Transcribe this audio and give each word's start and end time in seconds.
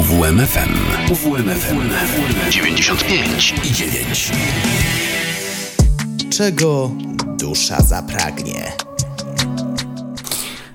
UWMFM. 0.00 0.74
UWMFM 1.12 1.90
95 2.50 3.54
i 3.64 3.72
9. 3.72 4.32
Czego 6.30 6.90
dusza 7.38 7.80
zapragnie? 7.82 8.72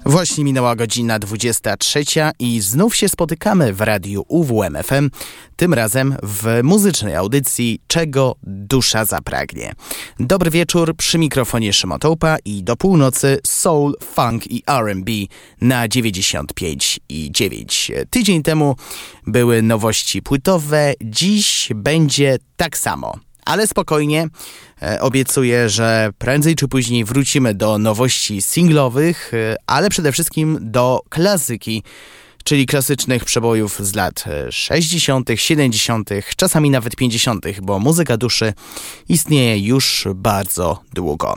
Właśnie 0.07 0.43
minęła 0.43 0.75
godzina 0.75 1.19
23 1.19 2.03
i 2.39 2.61
znów 2.61 2.95
się 2.95 3.09
spotykamy 3.09 3.73
w 3.73 3.81
radiu 3.81 4.25
UWMFM, 4.27 5.09
tym 5.55 5.73
razem 5.73 6.15
w 6.23 6.59
muzycznej 6.63 7.15
audycji 7.15 7.79
Czego 7.87 8.35
dusza 8.43 9.05
zapragnie. 9.05 9.73
Dobry 10.19 10.51
wieczór, 10.51 10.95
przy 10.95 11.17
mikrofonie 11.17 11.73
Szymotołpa 11.73 12.37
i 12.45 12.63
do 12.63 12.75
północy 12.75 13.39
soul, 13.45 13.95
funk 14.03 14.51
i 14.51 14.63
R&B 14.67 15.11
na 15.61 15.87
95 15.87 16.99
i 17.09 17.31
9. 17.31 17.91
Tydzień 18.09 18.43
temu 18.43 18.75
były 19.27 19.61
nowości 19.61 20.21
płytowe, 20.21 20.93
dziś 21.01 21.69
będzie 21.75 22.37
tak 22.57 22.77
samo. 22.77 23.19
Ale 23.45 23.67
spokojnie, 23.67 24.27
obiecuję, 24.99 25.69
że 25.69 26.09
prędzej 26.17 26.55
czy 26.55 26.67
później 26.67 27.05
wrócimy 27.05 27.53
do 27.53 27.77
nowości 27.77 28.41
singlowych, 28.41 29.31
e, 29.33 29.55
ale 29.67 29.89
przede 29.89 30.11
wszystkim 30.11 30.57
do 30.61 31.01
klasyki 31.09 31.83
czyli 32.45 32.65
klasycznych 32.65 33.25
przebojów 33.25 33.79
z 33.79 33.95
lat 33.95 34.23
60., 34.49 35.29
70., 35.35 36.09
czasami 36.35 36.69
nawet 36.69 36.95
50., 36.95 37.45
bo 37.61 37.79
muzyka 37.79 38.17
duszy 38.17 38.53
istnieje 39.09 39.59
już 39.59 40.07
bardzo 40.15 40.81
długo. 40.93 41.35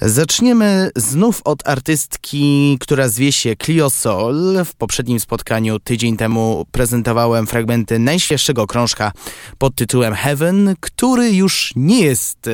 Zaczniemy 0.00 0.90
znów 0.96 1.40
od 1.44 1.68
artystki, 1.68 2.76
która 2.80 3.08
zwie 3.08 3.32
się 3.32 3.56
Clio 3.56 3.90
Sol. 3.90 4.64
W 4.64 4.74
poprzednim 4.74 5.20
spotkaniu 5.20 5.78
tydzień 5.78 6.16
temu 6.16 6.66
prezentowałem 6.72 7.46
fragmenty 7.46 7.98
najświeższego 7.98 8.66
krążka 8.66 9.12
pod 9.58 9.74
tytułem 9.74 10.14
Heaven, 10.14 10.74
który 10.80 11.32
już 11.32 11.72
nie 11.76 12.00
jest 12.00 12.48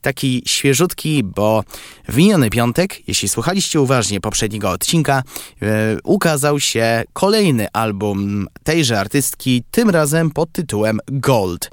taki 0.00 0.42
świeżutki, 0.46 1.24
bo 1.24 1.64
w 2.08 2.16
miniony 2.16 2.50
piątek, 2.50 3.08
jeśli 3.08 3.28
słuchaliście 3.28 3.80
uważnie 3.80 4.20
poprzedniego 4.20 4.70
odcinka, 4.70 5.22
yy, 5.60 5.68
ukazał 6.04 6.60
się 6.60 7.04
kolejny 7.12 7.66
album 7.72 8.46
tejże 8.62 9.00
artystki, 9.00 9.64
tym 9.70 9.90
razem 9.90 10.30
pod 10.30 10.52
tytułem 10.52 11.00
Gold. 11.06 11.70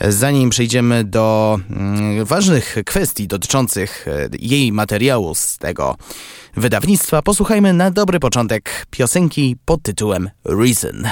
Zanim 0.00 0.50
przejdziemy 0.50 1.04
do 1.04 1.58
mm, 1.70 2.24
ważnych 2.24 2.76
kwestii 2.86 3.28
dotyczących 3.28 4.08
e, 4.08 4.28
jej 4.38 4.72
materiału 4.72 5.34
z 5.34 5.58
tego 5.58 5.96
wydawnictwa, 6.56 7.22
posłuchajmy 7.22 7.72
na 7.72 7.90
dobry 7.90 8.20
początek 8.20 8.86
piosenki 8.90 9.56
pod 9.64 9.82
tytułem 9.82 10.30
Reason. 10.44 11.08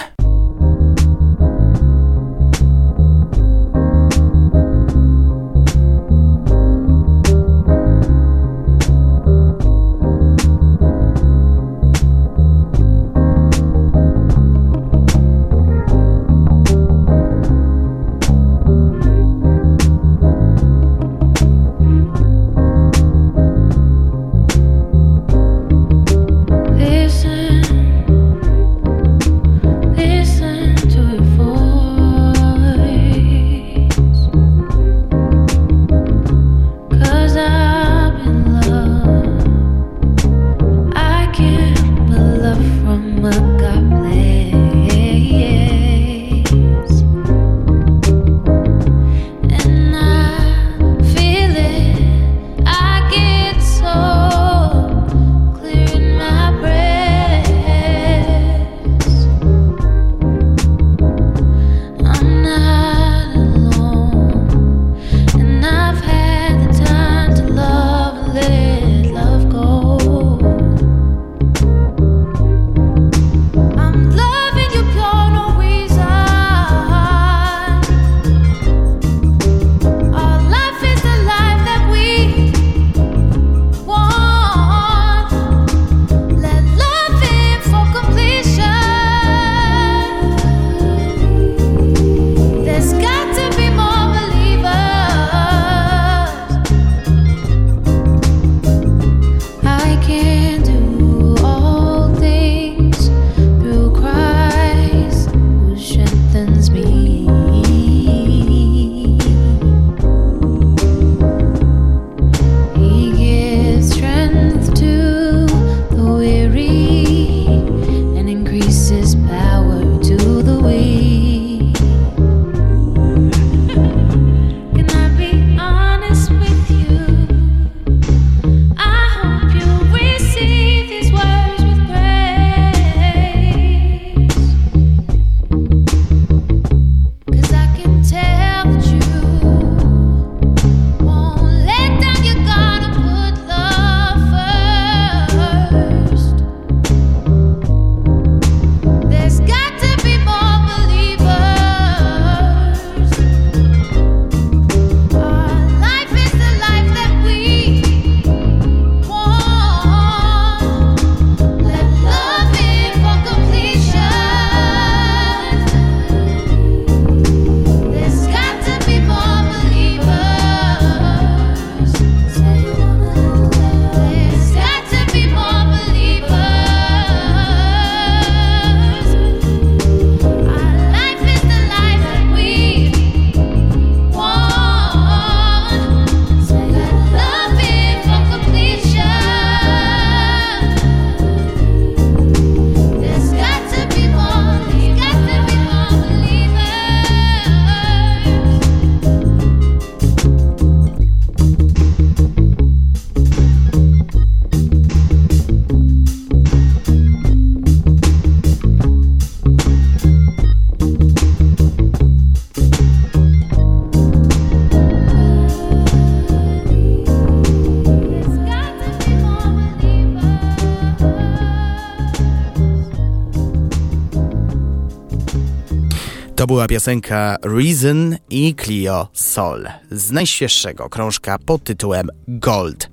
Była 226.53 226.67
piosenka 226.67 227.37
Reason 227.43 228.17
i 228.31 228.55
Clio 228.65 229.09
Sol 229.13 229.69
z 229.91 230.11
najświeższego 230.11 230.89
krążka 230.89 231.39
pod 231.39 231.65
tytułem 231.65 232.09
Gold. 232.29 232.91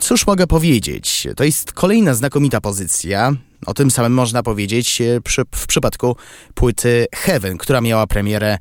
Cóż 0.00 0.26
mogę 0.26 0.46
powiedzieć? 0.46 1.28
To 1.36 1.44
jest 1.44 1.72
kolejna 1.72 2.14
znakomita 2.14 2.60
pozycja. 2.60 3.32
O 3.66 3.74
tym 3.74 3.90
samym 3.90 4.14
można 4.14 4.42
powiedzieć 4.42 5.00
e, 5.00 5.20
przy, 5.20 5.42
w 5.54 5.66
przypadku 5.66 6.16
płyty 6.54 7.06
Heaven, 7.14 7.58
która 7.58 7.80
miała 7.80 8.06
premierę 8.06 8.58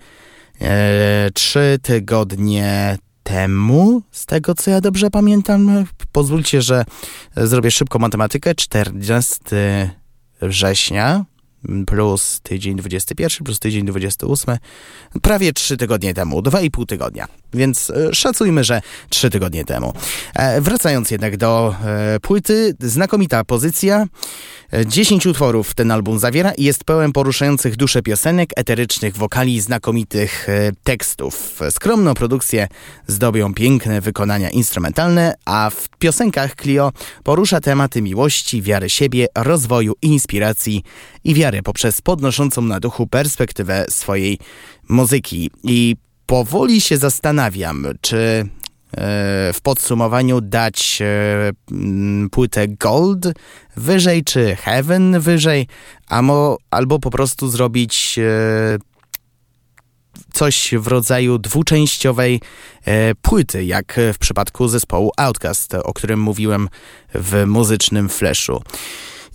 e, 0.61 1.29
trzy 1.33 1.79
tygodnie 1.81 2.97
temu, 3.23 4.01
z 4.11 4.25
tego 4.25 4.55
co 4.55 4.71
ja 4.71 4.81
dobrze 4.81 5.09
pamiętam. 5.09 5.85
Pozwólcie, 6.11 6.61
że 6.61 6.85
zrobię 7.37 7.71
szybką 7.71 7.99
matematykę. 7.99 8.55
14 8.55 9.89
września 10.41 11.25
plus 11.87 12.39
tydzień 12.43 12.75
21, 12.75 13.45
plus 13.45 13.59
tydzień 13.59 13.85
28, 13.85 14.57
prawie 15.21 15.53
3 15.53 15.77
tygodnie 15.77 16.13
temu, 16.13 16.41
2,5 16.41 16.85
tygodnia. 16.85 17.42
Więc 17.53 17.89
e, 17.89 18.15
szacujmy, 18.15 18.63
że 18.63 18.81
3 19.09 19.29
tygodnie 19.29 19.65
temu. 19.65 19.93
E, 20.35 20.61
wracając 20.61 21.11
jednak 21.11 21.37
do 21.37 21.75
e, 21.85 22.19
płyty, 22.19 22.75
znakomita 22.79 23.43
pozycja. 23.43 24.05
10 24.85 25.25
utworów 25.25 25.73
ten 25.73 25.91
album 25.91 26.19
zawiera 26.19 26.51
i 26.51 26.63
jest 26.63 26.83
pełen 26.83 27.11
poruszających 27.11 27.75
duszę 27.75 28.01
piosenek, 28.01 28.49
eterycznych 28.55 29.17
wokali 29.17 29.61
znakomitych 29.61 30.47
tekstów. 30.83 31.59
Skromną 31.71 32.13
produkcję 32.13 32.67
zdobią 33.07 33.53
piękne 33.53 34.01
wykonania 34.01 34.49
instrumentalne, 34.49 35.33
a 35.45 35.69
w 35.69 35.89
piosenkach 35.99 36.55
Clio 36.55 36.91
porusza 37.23 37.61
tematy 37.61 38.01
miłości, 38.01 38.61
wiary 38.61 38.89
siebie, 38.89 39.27
rozwoju, 39.35 39.93
inspiracji 40.01 40.83
i 41.23 41.33
wiary 41.33 41.63
poprzez 41.63 42.01
podnoszącą 42.01 42.61
na 42.61 42.79
duchu 42.79 43.07
perspektywę 43.07 43.85
swojej 43.89 44.39
muzyki. 44.89 45.51
I 45.63 45.95
powoli 46.33 46.81
się 46.81 46.97
zastanawiam, 46.97 47.87
czy 48.01 48.17
e, 48.17 48.47
w 49.53 49.61
podsumowaniu 49.63 50.41
dać 50.41 50.99
e, 51.01 51.51
płytę 52.31 52.67
Gold 52.67 53.25
wyżej, 53.75 54.23
czy 54.23 54.55
Heaven 54.55 55.19
wyżej, 55.19 55.67
albo 56.69 56.99
po 57.01 57.11
prostu 57.11 57.47
zrobić 57.47 58.19
e, 58.19 58.77
coś 60.33 60.73
w 60.77 60.87
rodzaju 60.87 61.37
dwuczęściowej 61.37 62.41
płyty, 63.21 63.65
jak 63.65 63.99
w 64.13 64.17
przypadku 64.17 64.67
zespołu 64.67 65.11
Outcast, 65.17 65.75
o 65.75 65.93
którym 65.93 66.19
mówiłem 66.19 66.69
w 67.15 67.43
muzycznym 67.47 68.09
flashu. 68.09 68.61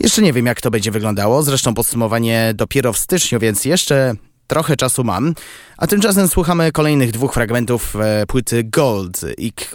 Jeszcze 0.00 0.22
nie 0.22 0.32
wiem, 0.32 0.46
jak 0.46 0.60
to 0.60 0.70
będzie 0.70 0.90
wyglądało. 0.90 1.42
Zresztą 1.42 1.74
podsumowanie 1.74 2.52
dopiero 2.54 2.92
w 2.92 2.98
styczniu, 2.98 3.38
więc 3.38 3.64
jeszcze 3.64 4.14
trochę 4.48 4.76
czasu 4.76 5.04
mam. 5.04 5.34
A 5.76 5.86
tymczasem 5.86 6.28
słuchamy 6.28 6.72
kolejnych 6.72 7.12
dwóch 7.12 7.34
fragmentów 7.34 7.96
e, 7.96 8.26
płyty 8.26 8.64
Gold 8.64 9.20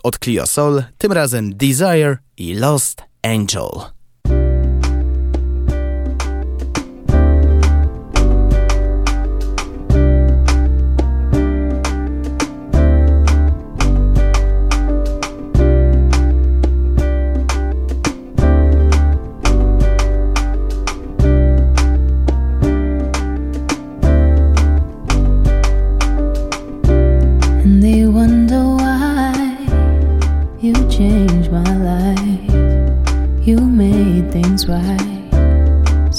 od 0.03 0.19
Clio 0.19 0.47
Soul, 0.47 0.83
tym 0.97 1.11
razem 1.11 1.55
Desire 1.57 2.17
i 2.37 2.55
Lost 2.55 3.01
Angel. 3.23 3.92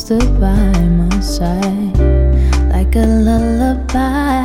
stood 0.04 0.38
by 0.38 0.70
my 1.00 1.20
side 1.20 1.96
like 2.68 2.94
a 2.94 3.06
lullaby. 3.24 4.44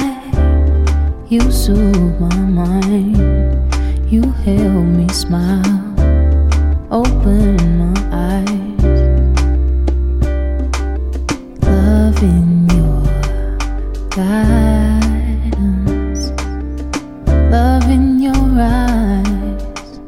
You 1.27 1.51
soothed 1.51 2.17
my 2.21 2.33
mind, 2.37 3.17
you 4.09 4.21
held 4.45 4.85
me 4.85 5.09
smile, 5.09 5.83
open 6.89 7.57
my 7.77 7.93
eyes. 8.31 8.83
Love 11.67 12.23
in 12.23 12.69
your 12.77 13.03
guidance, 14.15 15.11
love 17.51 17.89
in 17.89 18.21
your 18.21 18.47
eyes. 18.57 19.99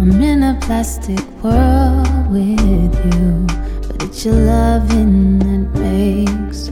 I'm 0.00 0.20
in 0.20 0.42
a 0.42 0.58
plastic 0.60 1.24
world 1.40 2.32
with 2.32 2.96
you. 3.14 3.46
It's 4.00 4.24
your 4.24 4.34
loving 4.34 5.38
that 5.40 5.78
makes 5.80 6.70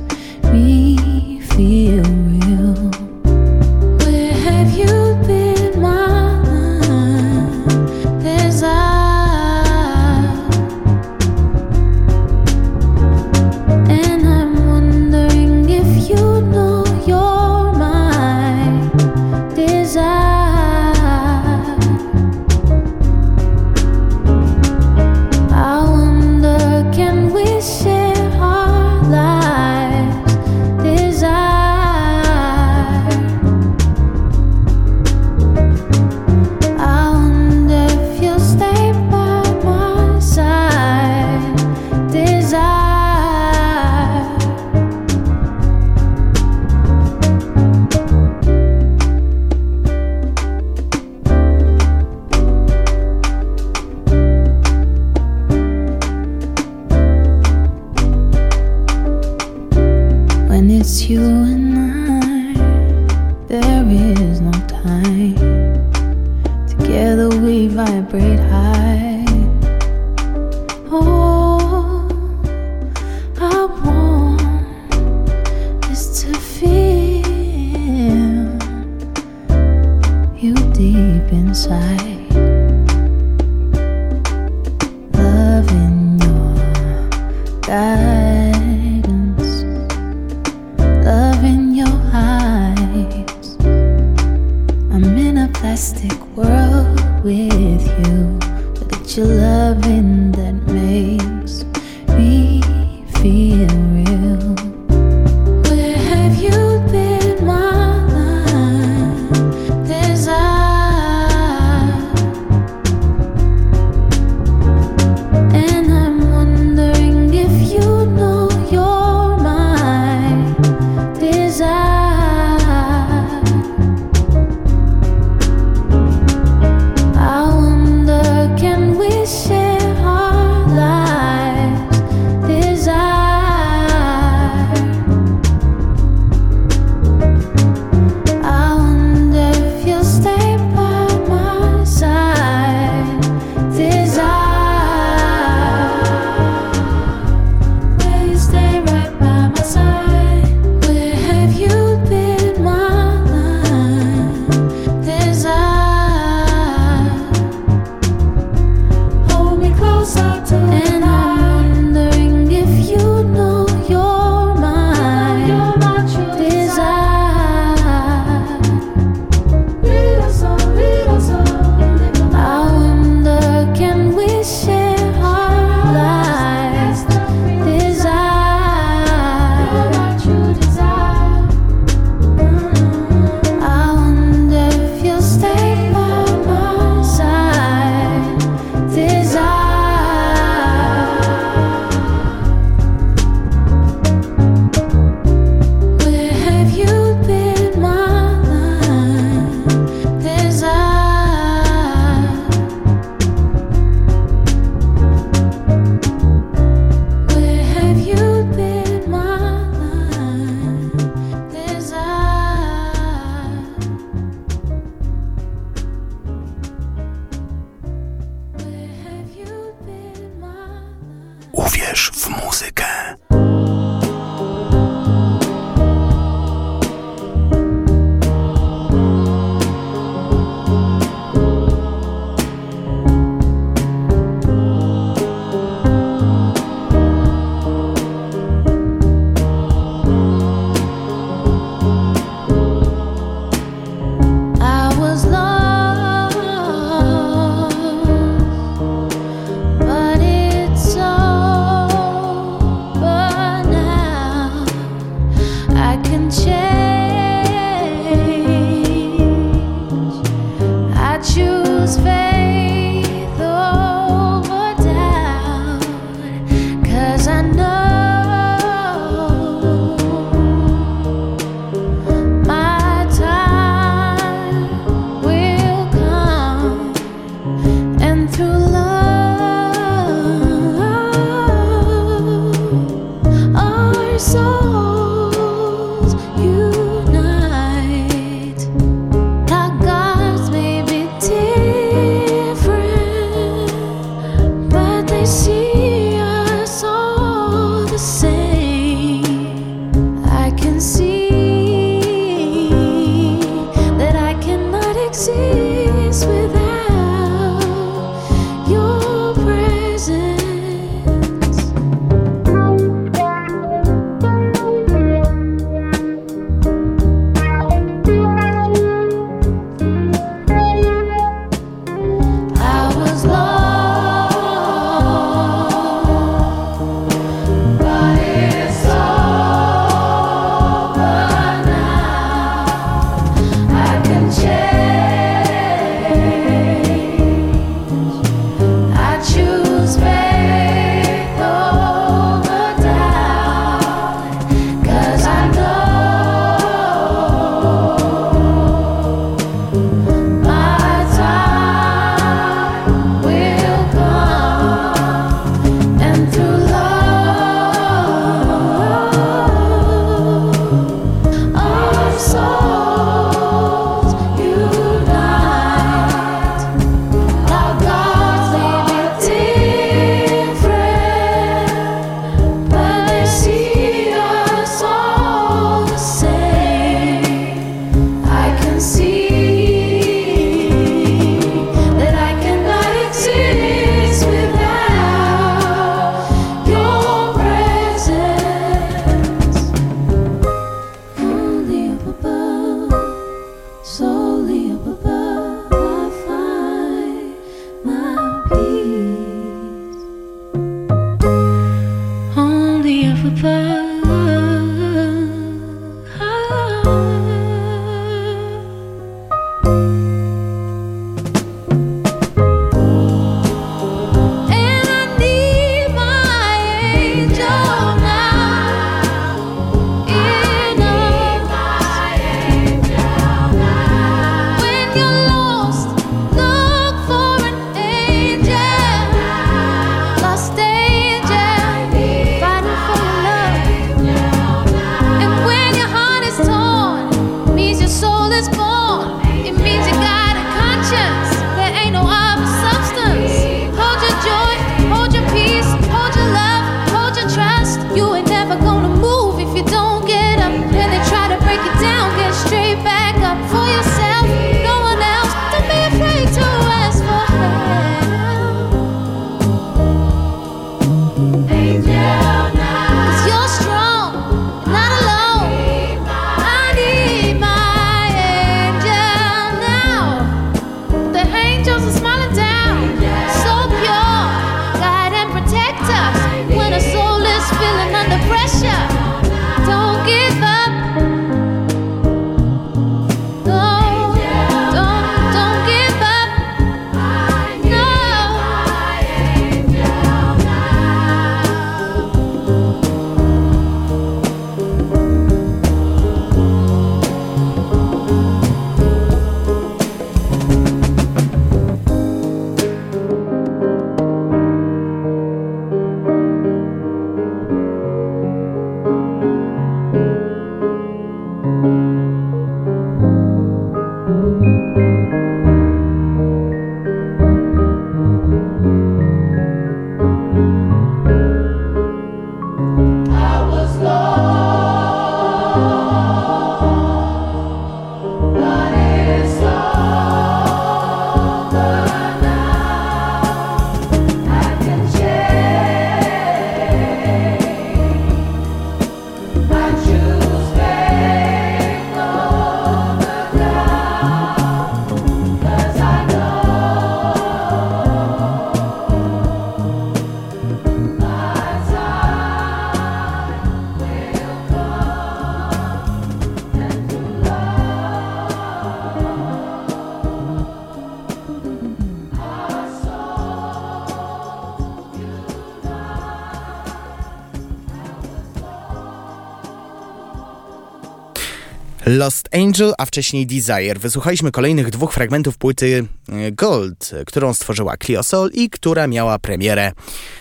Angel, 572.33 572.75
a 572.79 572.87
wcześniej 572.87 573.27
Desire. 573.27 573.79
Wysłuchaliśmy 573.79 574.33
kolejnych 574.33 574.71
dwóch 574.71 574.93
fragmentów 574.93 575.39
płyty 575.39 575.87
e, 576.09 576.33
Gold, 576.33 576.91
którą 577.07 577.35
stworzyła 577.35 577.77
Clio 577.77 578.03
Soul 578.03 578.31
i 578.35 578.51
która 578.51 578.87
miała 578.87 579.19
premierę 579.19 579.73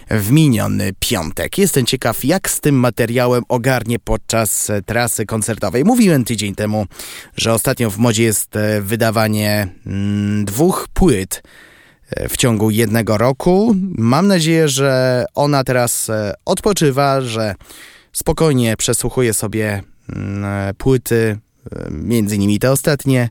w 0.10 0.32
miniony 0.32 0.94
piątek. 1.00 1.58
Jestem 1.58 1.86
ciekaw, 1.86 2.26
jak 2.26 2.50
z 2.50 2.60
tym 2.60 2.76
materiałem 2.76 3.44
ogarnie 3.50 4.00
podczas 4.00 4.70
e, 4.70 4.82
trasy 4.82 5.26
koncertowej. 5.26 5.84
Mówiłem 5.84 6.24
tydzień 6.24 6.56
temu, 6.56 6.86
że 7.38 7.54
ostatnio 7.54 7.90
w 7.90 7.98
modzie 7.98 8.24
jest 8.24 8.56
e, 8.56 8.82
wydawanie 8.82 9.68
mm, 9.86 10.46
dwóch 10.46 10.88
płyt 10.94 11.44
w 12.30 12.38
ciągu 12.38 12.70
jednego 12.70 13.18
roku. 13.18 13.76
Mam 13.98 14.28
nadzieję, 14.28 14.68
że 14.70 15.26
ona 15.36 15.64
teraz 15.64 16.12
odpoczywa, 16.46 17.22
że 17.22 17.56
spokojnie 18.14 18.78
przesłuchuje 18.78 19.34
sobie 19.34 19.84
mm, 20.10 20.76
płyty 20.76 21.38
między 21.92 22.36
innymi 22.36 22.60
te 22.60 22.72
ostatnie, 22.72 23.30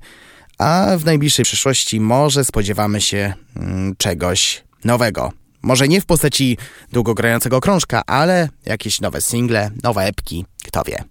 a 0.59 0.87
w 0.99 1.05
najbliższej 1.05 1.45
przyszłości 1.45 2.01
może 2.01 2.45
spodziewamy 2.45 3.01
się 3.01 3.35
mm, 3.57 3.95
czegoś 3.97 4.65
nowego. 4.85 5.33
Może 5.63 5.89
nie 5.89 6.01
w 6.01 6.07
postaci 6.07 6.59
długogrającego 6.93 7.61
krążka, 7.61 8.03
ale 8.07 8.49
jakieś 8.67 9.01
nowe 9.01 9.21
single, 9.21 9.71
nowe 9.83 10.03
epki, 10.03 10.45
kto 10.65 10.83
wie. 10.83 11.05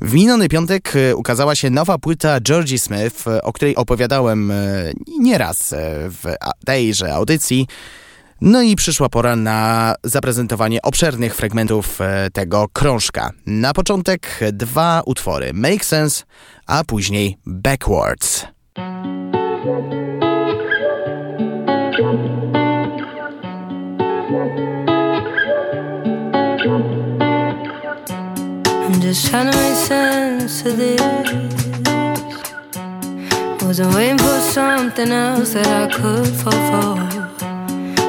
W 0.00 0.14
miniony 0.14 0.48
piątek 0.48 0.96
y, 0.96 1.16
ukazała 1.16 1.54
się 1.54 1.70
nowa 1.70 1.98
płyta 1.98 2.40
Georgie 2.40 2.78
Smith, 2.78 3.24
o 3.42 3.52
której 3.52 3.76
opowiadałem 3.76 4.52
nieraz 5.18 5.74
w 6.08 6.34
tejże 6.66 7.14
audycji. 7.14 7.66
No 8.40 8.62
i 8.62 8.76
przyszła 8.76 9.08
pora 9.08 9.36
na 9.36 9.94
zaprezentowanie 10.04 10.82
obszernych 10.82 11.34
fragmentów 11.34 11.98
tego 12.32 12.68
krążka. 12.72 13.30
Na 13.46 13.72
początek 13.72 14.40
dwa 14.52 15.02
utwory: 15.06 15.50
Make 15.54 15.84
Sense 15.84 16.24
a 16.66 16.84
później 16.84 17.38
Backwards. 17.46 18.46
I'm 28.86 29.00
just 29.00 29.30
trying 29.30 29.50
to 29.50 29.56
make 29.58 29.74
sense 29.74 30.64
of 30.66 30.76
this. 30.76 31.00
Wasn't 33.62 33.94
waiting 33.94 34.18
for 34.18 34.40
something 34.40 35.10
else 35.10 35.54
that 35.54 35.66
I 35.66 35.86
could 35.92 36.28
fall 36.28 36.52
for. 36.52 36.98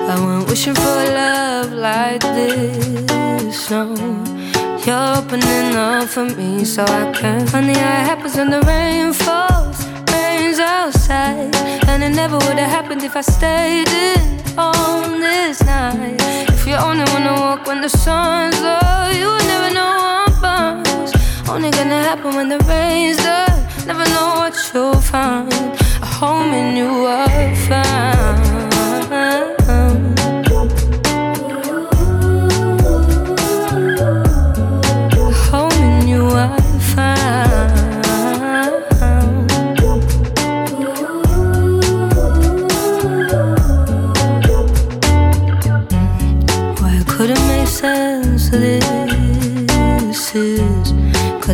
I 0.08 0.20
went 0.26 0.50
wishing 0.50 0.76
for 0.76 1.04
love 1.14 1.72
like 1.72 2.22
this. 2.22 3.70
No. 3.70 4.55
You're 4.86 5.18
opening 5.18 5.76
up 5.76 6.10
for 6.10 6.26
me 6.26 6.64
so 6.64 6.84
I 6.84 7.12
can. 7.12 7.48
Funny 7.48 7.74
how 7.74 8.02
it 8.02 8.06
happens 8.06 8.36
when 8.36 8.52
the 8.52 8.62
rain 8.62 9.14
falls, 9.14 9.84
rains 10.14 10.60
outside. 10.60 11.56
And 11.88 12.04
it 12.04 12.12
never 12.12 12.38
would 12.38 12.60
have 12.60 12.70
happened 12.70 13.02
if 13.02 13.16
I 13.16 13.22
stayed 13.22 13.88
in 13.90 14.42
on 14.56 15.20
this 15.20 15.64
night. 15.64 16.22
If 16.50 16.68
you 16.68 16.76
only 16.76 17.04
wanna 17.14 17.34
walk 17.34 17.66
when 17.66 17.82
the 17.82 17.90
sun's 17.90 18.62
low, 18.62 19.10
you 19.10 19.26
would 19.26 19.48
never 19.54 19.74
know 19.74 19.92
I'm 20.20 20.40
bummed. 20.40 21.14
Only 21.50 21.72
gonna 21.72 22.04
happen 22.04 22.36
when 22.36 22.50
the 22.50 22.60
rain's 22.70 23.18
done. 23.18 23.66
Never 23.88 24.06
know 24.14 24.36
what 24.42 24.54
you'll 24.72 25.02
find. 25.02 25.52
A 26.04 26.06
home 26.06 26.54
in 26.54 26.78
you 26.78 27.08
I'll 27.08 27.56
find. 27.68 29.65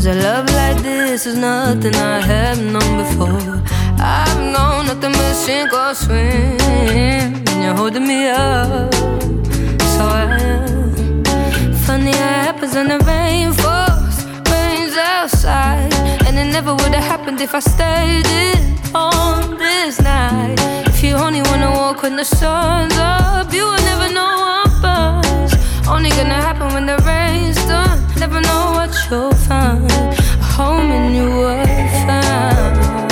Cause 0.02 0.18
a 0.18 0.20
love 0.20 0.50
like 0.56 0.82
this 0.82 1.28
is 1.28 1.36
nothing 1.36 1.94
I 1.94 2.22
have 2.22 2.60
known 2.60 2.98
before. 3.04 3.62
I've 4.00 4.40
known 4.40 4.88
nothing 4.88 5.12
but 5.12 5.34
sink 5.36 5.72
or 5.72 5.94
swim. 5.94 6.60
And 6.90 7.64
you're 7.64 7.76
holding 7.76 8.08
me 8.08 8.28
up. 8.30 8.92
So 9.94 10.02
I 10.02 10.40
am. 10.42 11.24
Funny 11.86 12.14
how 12.14 12.30
it 12.32 12.46
happens 12.48 12.74
when 12.74 12.88
the 12.88 12.98
rain 13.06 13.54
falls. 13.54 14.26
Rain's 14.50 14.98
outside. 14.98 15.94
And 16.26 16.36
it 16.36 16.52
never 16.52 16.74
would 16.74 16.96
have 16.96 17.04
happened 17.04 17.40
if 17.40 17.54
I 17.54 17.60
stayed 17.60 18.26
in 18.26 18.96
on 18.96 19.56
this 19.60 20.02
night. 20.02 20.56
If 20.88 21.04
you 21.04 21.14
only 21.14 21.44
wanna 21.44 21.70
walk 21.70 22.02
when 22.02 22.16
the 22.16 22.26
sun's 22.26 22.98
up, 22.98 23.54
you 23.54 23.66
will 23.66 23.84
never 23.92 24.12
know 24.12 24.26
I'm. 24.26 24.71
Only 25.88 26.10
gonna 26.10 26.42
happen 26.48 26.74
when 26.74 26.86
the 26.86 26.98
rain's 27.06 27.58
done. 27.66 28.00
Never 28.18 28.40
know 28.42 28.72
what 28.78 28.92
you'll 29.10 29.34
find. 29.34 29.92
A 29.92 30.44
home 30.44 30.92
in 30.92 31.16
you 31.16 31.26
will 31.26 31.66
find. 32.06 33.11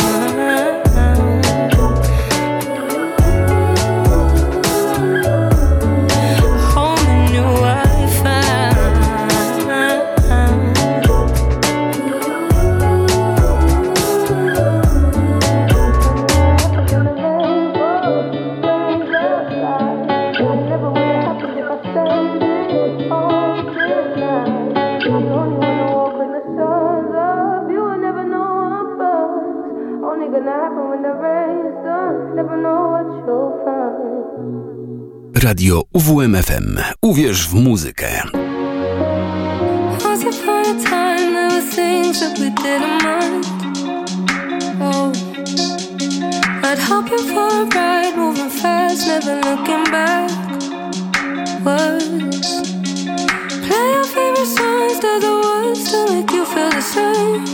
You 56.33 56.45
feel 56.45 56.69
the 56.69 56.81
same. 56.81 57.45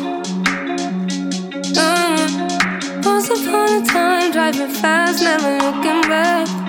Mm. 1.75 3.05
Once 3.05 3.29
upon 3.29 3.81
a 3.81 3.85
time, 3.85 4.31
driving 4.31 4.69
fast, 4.69 5.21
never 5.21 5.57
looking 5.59 6.01
back. 6.09 6.64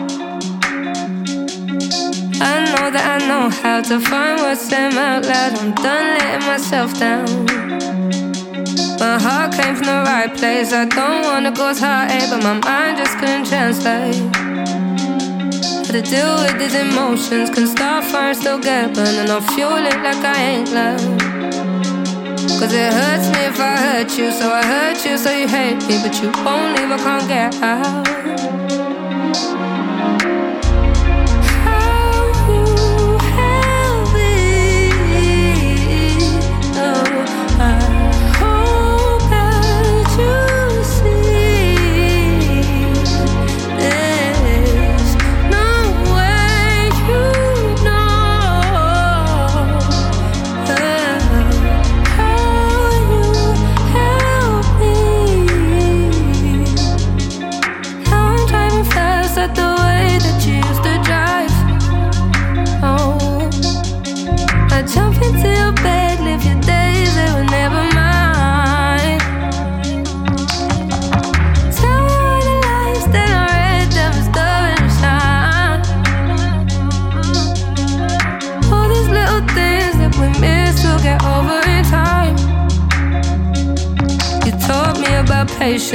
I 2.41 2.65
know 2.65 2.91
that 2.91 3.21
I 3.21 3.27
know 3.27 3.49
how 3.49 3.81
to 3.81 4.01
find 4.01 4.41
what's 4.41 4.69
them 4.69 4.93
out 4.93 5.25
loud. 5.25 5.59
I'm 5.59 5.75
done 5.75 6.19
letting 6.19 6.47
myself 6.47 6.99
down. 6.99 7.47
My 8.99 9.19
heart 9.19 9.53
came 9.53 9.75
from 9.77 9.87
the 9.87 10.03
right 10.05 10.33
place. 10.37 10.73
I 10.73 10.85
don't 10.85 11.25
wanna 11.25 11.53
go 11.53 11.75
heartache, 11.75 12.29
but 12.31 12.43
my 12.43 12.59
mind 12.61 12.99
just 12.99 13.19
couldn't 13.19 13.47
translate. 13.47 14.17
How 15.87 15.93
to 15.93 16.03
deal 16.03 16.35
with 16.43 16.59
these 16.59 16.75
emotions, 16.75 17.49
can 17.51 17.67
start 17.67 18.05
fire, 18.05 18.35
still 18.35 18.59
get 18.59 18.95
burned, 18.95 19.17
and 19.17 19.31
I'll 19.31 19.41
fuel 19.41 19.77
it 19.77 19.97
like 20.03 20.23
I 20.25 20.37
ain't 20.51 20.73
love. 20.73 21.01
Cause 22.59 22.73
it 22.73 22.93
hurts 22.93 23.29
me 23.33 23.45
if 23.47 23.61
I 23.61 23.77
hurt 23.77 24.19
you, 24.19 24.31
so 24.31 24.51
I 24.51 24.63
hurt 24.65 25.05
you, 25.07 25.17
so 25.17 25.31
you 25.31 25.47
hate 25.47 25.87
me, 25.87 26.01
but 26.03 26.15
you 26.21 26.31
won't 26.45 26.77
leave, 26.77 26.91
I 26.91 26.99
can't 26.99 27.29
get 27.29 27.63
out. 27.63 28.16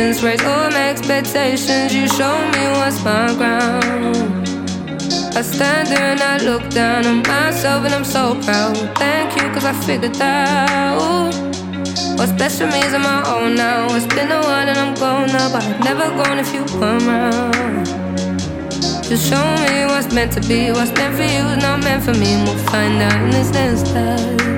Patience, 0.01 0.23
raise 0.23 0.41
all 0.43 0.69
my 0.69 0.89
expectations. 0.89 1.93
You 1.93 2.07
show 2.07 2.35
me 2.53 2.63
what's 2.77 3.03
my 3.03 3.33
ground. 3.35 4.47
I 5.35 5.41
stand 5.41 5.87
there 5.89 6.11
and 6.13 6.21
I 6.21 6.37
look 6.37 6.69
down 6.69 7.05
on 7.05 7.17
myself 7.23 7.85
and 7.85 7.93
I'm 7.93 8.03
so 8.03 8.35
proud. 8.41 8.75
Thank 8.97 9.35
you, 9.35 9.49
cause 9.53 9.65
I 9.65 9.73
figured 9.85 10.19
out 10.21 11.33
what's 12.17 12.33
best 12.33 12.59
for 12.59 12.67
me 12.67 12.79
is 12.79 12.93
on 12.93 13.01
my 13.01 13.21
own 13.35 13.55
now. 13.55 13.95
It's 13.95 14.07
been 14.13 14.31
a 14.31 14.41
while 14.41 14.67
and 14.67 14.77
I'm 14.77 14.93
gone 14.95 15.27
now, 15.27 15.51
but 15.51 15.63
I've 15.63 15.83
never 15.83 16.07
gone 16.21 16.39
if 16.39 16.53
you 16.53 16.63
weren't 16.79 17.03
around. 17.03 17.85
Just 19.09 19.29
show 19.29 19.45
me 19.65 19.85
what's 19.85 20.13
meant 20.13 20.31
to 20.33 20.41
be, 20.41 20.71
what's 20.71 20.91
meant 20.93 21.15
for 21.15 21.23
you 21.23 21.43
is 21.53 21.61
not 21.63 21.83
meant 21.83 22.03
for 22.03 22.13
me, 22.13 22.43
we'll 22.43 22.57
find 22.71 23.01
out 23.01 23.21
in 23.23 23.29
this 23.31 23.51
next 23.51 23.93
life. 23.93 24.50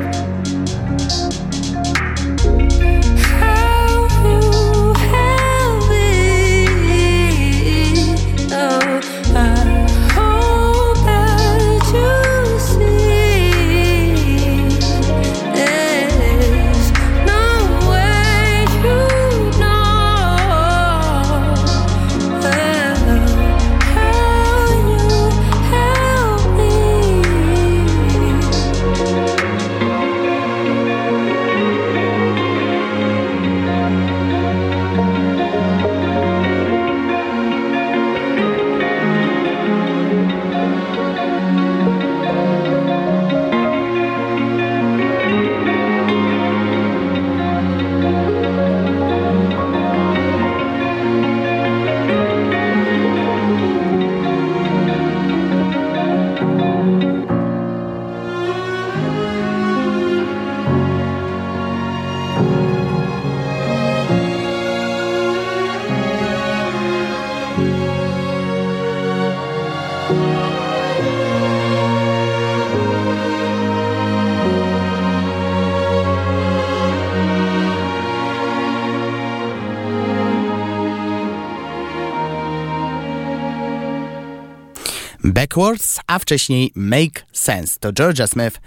Backwards, 85.53 85.99
a 86.07 86.19
wcześniej 86.19 86.71
Make 86.75 87.25
Sense. 87.33 87.79
To 87.79 87.93
Georgia 87.93 88.27
Smith 88.27 88.59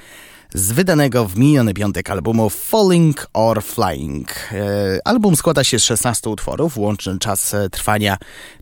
z 0.54 0.72
wydanego 0.72 1.24
w 1.24 1.38
miniony 1.38 1.74
piątek 1.74 2.10
albumu 2.10 2.50
Falling 2.50 3.26
or 3.32 3.62
Flying. 3.62 4.30
E, 4.52 4.98
album 5.04 5.36
składa 5.36 5.64
się 5.64 5.78
z 5.78 5.84
16 5.84 6.30
utworów, 6.30 6.78
łączny 6.78 7.18
czas 7.18 7.56
trwania 7.70 8.16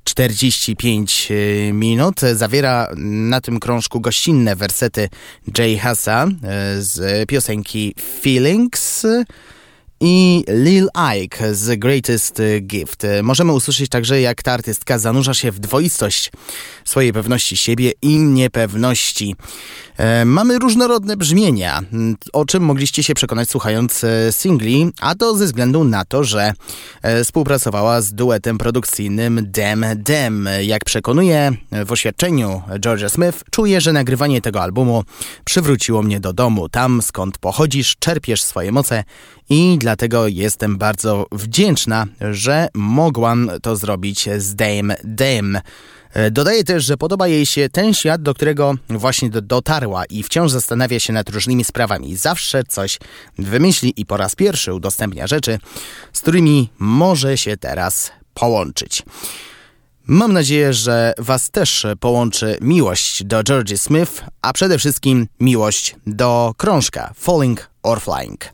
45 0.04 1.28
e, 1.30 1.72
minut. 1.72 2.20
Zawiera 2.20 2.88
na 2.96 3.40
tym 3.40 3.60
krążku 3.60 4.00
gościnne 4.00 4.56
wersety 4.56 5.08
Jay 5.58 5.78
Hassa 5.78 6.26
e, 6.26 6.28
z 6.82 7.28
piosenki 7.28 7.94
Feelings 8.22 9.06
i 10.07 10.45
Lil 10.49 10.88
Ike 10.95 11.55
z 11.55 11.79
Greatest 11.79 12.43
Gift. 12.61 13.07
Możemy 13.23 13.53
usłyszeć 13.53 13.88
także, 13.88 14.21
jak 14.21 14.43
ta 14.43 14.53
artystka 14.53 14.99
zanurza 14.99 15.35
się 15.35 15.53
w 15.53 15.59
dwoistość 15.59 16.33
swojej 16.85 17.12
pewności 17.12 17.57
siebie 17.57 17.93
i 18.03 18.19
niepewności. 18.19 19.37
E, 19.97 20.25
mamy 20.25 20.59
różnorodne 20.59 21.17
brzmienia, 21.17 21.83
o 22.33 22.45
czym 22.45 22.62
mogliście 22.62 23.03
się 23.03 23.14
przekonać 23.14 23.51
słuchając 23.51 24.05
e, 24.05 24.33
singli, 24.33 24.90
a 25.01 25.14
to 25.14 25.37
ze 25.37 25.45
względu 25.45 25.85
na 25.85 26.05
to, 26.05 26.25
że 26.25 26.53
e, 27.03 27.25
współpracowała 27.25 28.01
z 28.01 28.14
duetem 28.14 28.59
produkcyjnym 28.59 29.40
Dem 29.43 29.85
Dem. 29.97 30.49
Jak 30.62 30.85
przekonuje 30.85 31.53
w 31.87 31.93
oświadczeniu 31.93 32.62
Georgia 32.79 33.09
Smith, 33.09 33.45
czuję, 33.51 33.81
że 33.81 33.93
nagrywanie 33.93 34.40
tego 34.40 34.62
albumu 34.62 35.05
przywróciło 35.45 36.03
mnie 36.03 36.21
do 36.21 36.33
domu, 36.33 36.69
tam 36.69 37.03
skąd 37.03 37.38
pochodzisz, 37.38 37.97
czerpiesz 37.99 38.43
swoje 38.43 38.73
moce 38.73 39.05
i 39.50 39.78
dlatego 39.78 40.28
jestem 40.28 40.78
bardzo 40.78 41.26
wdzięczna, 41.33 42.07
że 42.33 42.68
mogłam 42.74 43.50
to 43.62 43.76
zrobić 43.76 44.28
z 44.38 44.54
Dame 44.54 44.96
Dame. 45.04 45.61
Dodaje 46.30 46.64
też, 46.64 46.85
że 46.85 46.96
podoba 46.96 47.28
jej 47.28 47.46
się 47.46 47.68
ten 47.68 47.94
świat, 47.94 48.22
do 48.22 48.35
którego 48.35 48.74
właśnie 48.88 49.30
dotarła 49.30 50.04
i 50.04 50.22
wciąż 50.22 50.50
zastanawia 50.50 51.00
się 51.00 51.12
nad 51.12 51.30
różnymi 51.30 51.64
sprawami. 51.64 52.16
Zawsze 52.16 52.64
coś 52.64 52.98
wymyśli 53.38 53.92
i 53.96 54.07
po 54.07 54.16
raz 54.16 54.35
pierwszy 54.35 54.74
udostępnia 54.74 55.26
rzeczy, 55.26 55.59
z 56.12 56.20
którymi 56.20 56.70
może 56.78 57.38
się 57.38 57.57
teraz 57.57 58.12
połączyć. 58.35 59.02
Mam 60.07 60.33
nadzieję, 60.33 60.72
że 60.72 61.12
Was 61.18 61.50
też 61.50 61.87
połączy 62.00 62.59
miłość 62.61 63.24
do 63.24 63.42
Georgie 63.42 63.78
Smith, 63.78 64.24
a 64.42 64.52
przede 64.52 64.78
wszystkim 64.78 65.26
miłość 65.40 65.96
do 66.07 66.54
krążka 66.57 67.12
Falling 67.16 67.70
or 67.83 68.00
Flying. 68.00 68.44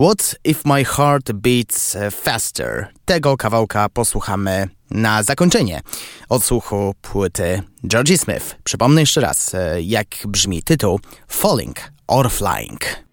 What 0.00 0.34
if 0.44 0.60
my 0.64 0.84
heart 0.84 1.32
beats 1.32 1.96
faster? 2.10 2.88
Tego 3.04 3.36
kawałka 3.36 3.88
posłuchamy 3.88 4.68
na 4.90 5.22
zakończenie 5.22 5.80
odsłuchu 6.28 6.94
płyty 7.02 7.62
Georgie 7.86 8.18
Smith. 8.18 8.56
Przypomnę 8.64 9.00
jeszcze 9.00 9.20
raz, 9.20 9.54
e, 9.54 9.82
jak 9.82 10.06
brzmi 10.26 10.62
tytuł 10.62 11.00
Falling 11.28 11.76
or 12.06 12.30
Flying. 12.30 13.09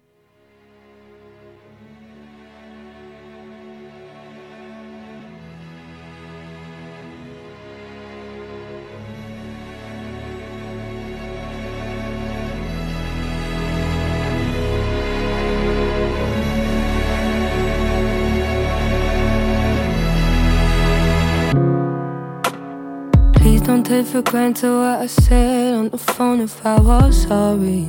Don't 23.78 23.86
take 23.86 24.06
for 24.06 24.22
granted 24.22 24.72
what 24.72 25.02
I 25.02 25.06
said 25.06 25.74
on 25.74 25.88
the 25.90 25.98
phone 25.98 26.40
if 26.40 26.66
I 26.66 26.80
was 26.80 27.22
sorry. 27.28 27.86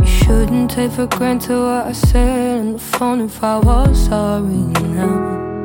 You 0.00 0.06
shouldn't 0.06 0.70
take 0.70 0.92
for 0.92 1.06
granted 1.06 1.50
what 1.50 1.86
I 1.86 1.92
said 1.92 2.60
on 2.60 2.72
the 2.72 2.78
phone 2.78 3.20
if 3.20 3.44
I 3.44 3.58
was 3.58 4.06
sorry 4.06 4.64
now. 4.96 5.64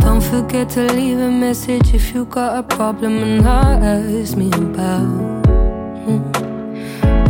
Don't 0.00 0.20
forget 0.20 0.70
to 0.70 0.92
leave 0.92 1.20
a 1.20 1.30
message 1.30 1.94
if 1.94 2.12
you 2.12 2.24
got 2.24 2.58
a 2.58 2.64
problem 2.64 3.22
and 3.22 3.44
not 3.44 3.80
ask 3.80 4.36
me 4.36 4.48
about. 4.48 5.46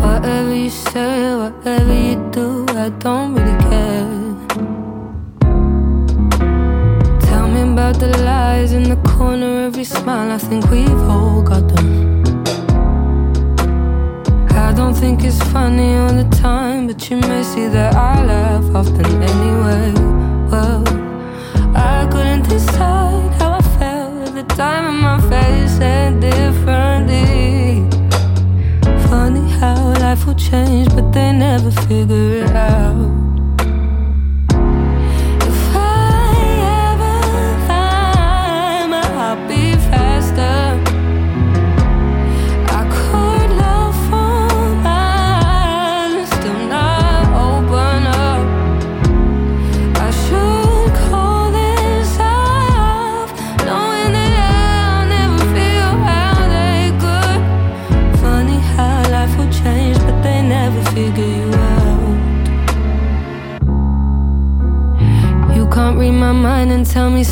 Whatever 0.01 0.55
you 0.55 0.71
say, 0.71 1.37
whatever 1.37 1.93
you 1.93 2.31
do, 2.33 2.65
I 2.71 2.89
don't 2.89 3.35
really 3.35 3.59
care. 3.69 4.26
About 7.77 8.01
the 8.01 8.09
lies 8.25 8.73
in 8.73 8.85
the 8.85 8.97
corner, 9.13 9.67
every 9.67 9.85
smile. 9.85 10.31
I 10.31 10.39
think 10.39 10.71
we've 10.71 11.03
all 11.11 11.43
got 11.43 11.69
them. 11.69 12.25
I 14.67 14.73
don't 14.75 14.95
think 14.95 15.23
it's 15.23 15.43
funny 15.53 15.95
all 15.97 16.15
the 16.23 16.29
time, 16.41 16.87
but 16.87 17.11
you 17.11 17.19
may 17.19 17.43
see 17.43 17.69
that 17.69 17.95
I 17.95 18.25
laugh 18.25 18.65
often 18.75 19.05
anyway. 19.33 19.93
Well, 20.51 20.85
I 21.77 22.09
couldn't 22.11 22.49
decide 22.49 23.31
how 23.39 23.59
I 23.61 23.63
felt 23.79 24.29
at 24.29 24.35
the 24.35 24.55
time, 24.55 24.85
and 24.93 25.01
my 25.09 25.19
face 25.29 25.77
said 25.77 26.19
differently. 26.19 27.85
Funny 29.11 29.51
how 29.61 29.93
life 30.01 30.27
will 30.27 30.41
change, 30.51 30.89
but 30.95 31.13
they 31.13 31.31
never 31.33 31.71
figure 31.71 32.45
it 32.45 32.57
out. 32.57 33.26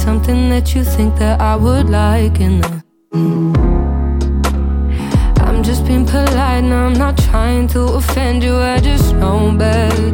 Something 0.04 0.50
that 0.50 0.74
you 0.74 0.84
think 0.84 1.16
that 1.16 1.40
I 1.40 1.56
would 1.56 1.88
like. 1.88 2.38
And 2.38 2.62
the, 2.62 2.82
I'm 5.46 5.62
just 5.62 5.86
being 5.86 6.04
polite, 6.04 6.62
and 6.64 6.74
I'm 6.74 6.92
not 6.92 7.16
trying 7.16 7.66
to 7.68 7.80
offend 7.98 8.42
you. 8.42 8.54
I 8.56 8.78
just 8.80 9.14
know 9.14 9.56
better 9.56 10.10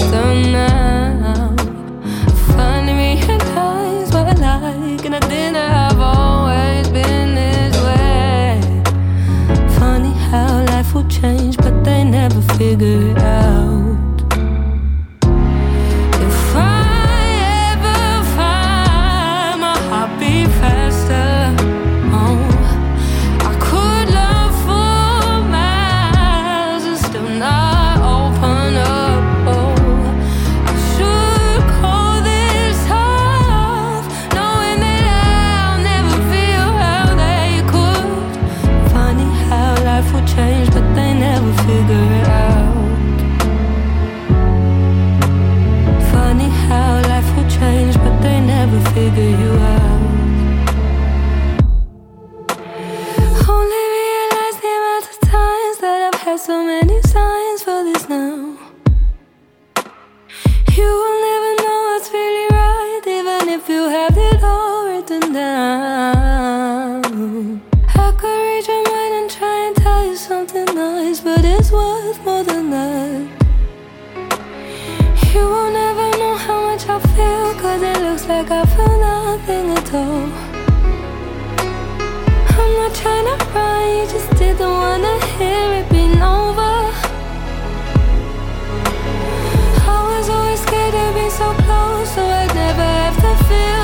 change 68.61 68.69
your 68.69 68.93
mind 68.93 69.15
and 69.15 69.31
try 69.31 69.67
and 69.67 69.77
tell 69.77 70.05
you 70.05 70.17
something 70.17 70.65
nice, 70.75 71.21
but 71.21 71.45
it's 71.45 71.73
worth 71.73 72.23
more 72.25 72.45
than 72.45 72.71
that. 72.71 73.29
You 75.33 75.45
will 75.49 75.71
never 75.71 76.19
know 76.19 76.37
how 76.37 76.61
much 76.67 76.87
I 76.87 76.99
feel, 77.15 77.55
cause 77.61 77.83
it 77.83 77.99
looks 78.03 78.27
like 78.27 78.51
I 78.51 78.65
feel 78.67 78.99
nothing 78.99 79.71
at 79.71 79.95
all. 79.95 80.29
I'm 82.61 82.73
not 82.81 82.95
trying 82.95 83.27
to 83.33 83.45
run, 83.55 83.97
you 83.97 84.05
just 84.15 84.31
didn't 84.37 84.69
wanna 84.83 85.15
hear 85.39 85.67
it 85.81 85.89
being 85.91 86.21
over. 86.21 86.75
I 89.89 89.99
was 90.11 90.29
always 90.29 90.61
scared 90.61 90.93
to 90.93 91.13
be 91.15 91.31
so 91.31 91.49
close, 91.65 92.15
so 92.15 92.23
I'd 92.23 92.55
never 92.55 92.83
have 92.83 93.17
to 93.17 93.45
feel. 93.45 93.80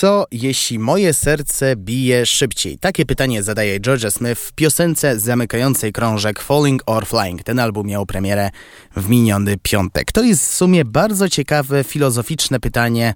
Co 0.00 0.26
jeśli 0.32 0.78
moje 0.78 1.14
serce 1.14 1.76
bije 1.76 2.26
szybciej? 2.26 2.78
Takie 2.78 3.06
pytanie 3.06 3.42
zadaje 3.42 3.80
George 3.80 4.10
Smith 4.10 4.40
w 4.40 4.52
piosence 4.52 5.18
zamykającej 5.18 5.92
krążek 5.92 6.40
Falling 6.40 6.82
or 6.86 7.06
Flying. 7.06 7.42
Ten 7.42 7.58
album 7.58 7.86
miał 7.86 8.06
premierę 8.06 8.50
w 8.96 9.08
miniony 9.08 9.56
piątek. 9.62 10.12
To 10.12 10.22
jest 10.22 10.48
w 10.48 10.54
sumie 10.54 10.84
bardzo 10.84 11.28
ciekawe, 11.28 11.84
filozoficzne 11.84 12.60
pytanie, 12.60 13.14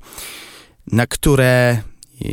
na 0.92 1.06
które 1.06 1.70
e, 1.70 2.28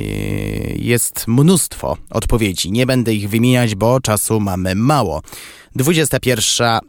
jest 0.75 1.27
mnóstwo 1.27 1.97
odpowiedzi. 2.09 2.71
Nie 2.71 2.85
będę 2.85 3.13
ich 3.13 3.29
wymieniać, 3.29 3.75
bo 3.75 4.01
czasu 4.01 4.39
mamy 4.39 4.75
mało. 4.75 5.21
21, 5.75 6.67
e, 6.67 6.79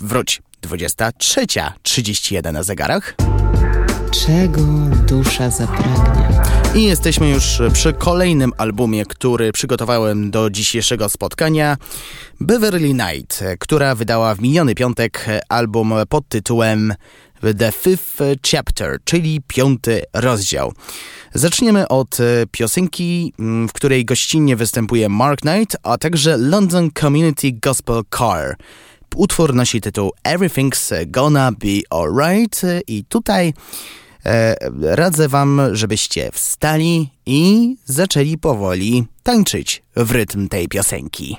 wróć, 0.00 0.42
23.31 0.62 2.52
na 2.52 2.62
zegarach. 2.62 3.16
Czego 4.12 4.62
dusza 5.06 5.50
zapragnie? 5.50 6.40
I 6.74 6.84
jesteśmy 6.84 7.30
już 7.30 7.62
przy 7.72 7.92
kolejnym 7.92 8.52
albumie, 8.58 9.06
który 9.06 9.52
przygotowałem 9.52 10.30
do 10.30 10.50
dzisiejszego 10.50 11.08
spotkania. 11.08 11.76
Beverly 12.40 12.94
Night, 12.94 13.44
która 13.60 13.94
wydała 13.94 14.34
w 14.34 14.40
miniony 14.40 14.74
piątek 14.74 15.26
album 15.48 15.94
pod 16.08 16.28
tytułem 16.28 16.94
The 17.58 17.72
Fifth 17.72 18.18
Chapter, 18.50 18.98
czyli 19.04 19.40
piąty 19.46 20.02
rozdział. 20.12 20.72
Zaczniemy 21.34 21.88
od 21.88 22.18
piosenki, 22.50 23.32
w 23.68 23.72
której 23.72 24.04
gościnnie 24.04 24.56
występuje 24.56 25.08
Mark 25.08 25.40
Knight, 25.40 25.76
a 25.82 25.98
także 25.98 26.36
London 26.36 26.90
Community 27.00 27.52
Gospel 27.52 28.02
Car. 28.18 28.56
Utwór 29.16 29.54
nosi 29.54 29.80
tytuł 29.80 30.12
Everything's 30.24 31.06
Gonna 31.06 31.52
Be 31.52 31.80
Alright 31.90 32.62
i 32.86 33.04
tutaj 33.04 33.54
radzę 34.82 35.28
Wam, 35.28 35.60
żebyście 35.72 36.30
wstali 36.32 37.10
i 37.26 37.76
zaczęli 37.84 38.38
powoli 38.38 39.04
tańczyć 39.22 39.82
w 39.96 40.10
rytm 40.10 40.48
tej 40.48 40.68
piosenki. 40.68 41.36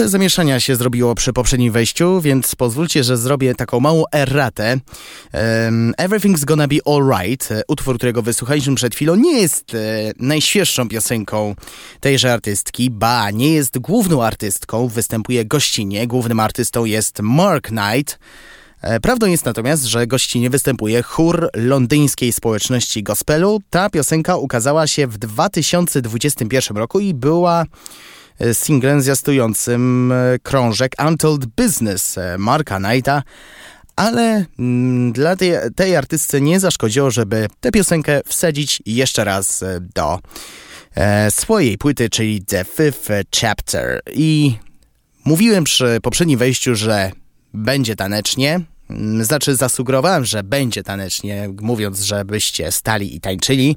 Trochę 0.00 0.10
zamieszania 0.10 0.60
się 0.60 0.76
zrobiło 0.76 1.14
przy 1.14 1.32
poprzednim 1.32 1.72
wejściu, 1.72 2.20
więc 2.20 2.54
pozwólcie, 2.54 3.04
że 3.04 3.16
zrobię 3.16 3.54
taką 3.54 3.80
małą 3.80 4.04
erratę. 4.12 4.76
Um, 5.32 5.94
Everything's 5.98 6.44
Gonna 6.44 6.68
Be 6.68 6.76
Alright, 6.86 7.48
utwór, 7.68 7.96
którego 7.96 8.22
wysłuchaliśmy 8.22 8.74
przed 8.74 8.94
chwilą, 8.94 9.14
nie 9.14 9.40
jest 9.40 9.74
e, 9.74 9.78
najświeższą 10.18 10.88
piosenką 10.88 11.54
tejże 12.00 12.32
artystki, 12.32 12.90
ba, 12.90 13.30
nie 13.30 13.52
jest 13.52 13.78
główną 13.78 14.24
artystką, 14.24 14.88
występuje 14.88 15.44
gościnnie, 15.44 16.06
głównym 16.06 16.40
artystą 16.40 16.84
jest 16.84 17.20
Mark 17.22 17.66
Knight. 17.66 18.18
E, 18.82 19.00
prawdą 19.00 19.26
jest 19.26 19.44
natomiast, 19.44 19.84
że 19.84 20.06
gościnie 20.06 20.50
występuje 20.50 21.02
chór 21.02 21.50
londyńskiej 21.54 22.32
społeczności 22.32 23.02
gospelu. 23.02 23.62
Ta 23.70 23.90
piosenka 23.90 24.36
ukazała 24.36 24.86
się 24.86 25.06
w 25.06 25.18
2021 25.18 26.76
roku 26.76 27.00
i 27.00 27.14
była 27.14 27.64
singlem 28.52 29.02
zwiastującym 29.02 30.12
e, 30.12 30.38
krążek 30.42 30.92
Untold 31.08 31.46
Business 31.46 32.18
e, 32.18 32.38
Marka 32.38 32.78
Knighta, 32.78 33.22
ale 33.96 34.44
mm, 34.58 35.12
dla 35.12 35.36
tej, 35.36 35.52
tej 35.76 35.96
artystce 35.96 36.40
nie 36.40 36.60
zaszkodziło, 36.60 37.10
żeby 37.10 37.48
tę 37.60 37.70
piosenkę 37.70 38.20
wsadzić 38.26 38.82
jeszcze 38.86 39.24
raz 39.24 39.62
e, 39.62 39.80
do 39.94 40.18
swojej 41.30 41.78
płyty, 41.78 42.10
czyli 42.10 42.44
The 42.44 42.64
Fifth 42.64 43.10
Chapter. 43.40 44.00
I 44.12 44.58
mówiłem 45.24 45.64
przy 45.64 45.98
poprzednim 46.02 46.38
wejściu, 46.38 46.74
że 46.74 47.12
będzie 47.54 47.96
tanecznie, 47.96 48.60
znaczy, 49.20 49.56
zasugerowałem, 49.56 50.24
że 50.24 50.42
będzie 50.42 50.82
tanecznie, 50.82 51.48
mówiąc, 51.60 52.00
żebyście 52.00 52.72
stali 52.72 53.16
i 53.16 53.20
tańczyli. 53.20 53.76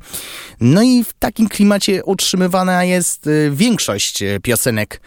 No 0.59 0.84
i 0.84 1.03
w 1.03 1.14
takim 1.14 1.49
klimacie 1.49 2.03
utrzymywana 2.03 2.84
jest 2.84 3.28
y, 3.28 3.51
większość 3.53 4.22
y, 4.22 4.39
piosenek 4.43 5.01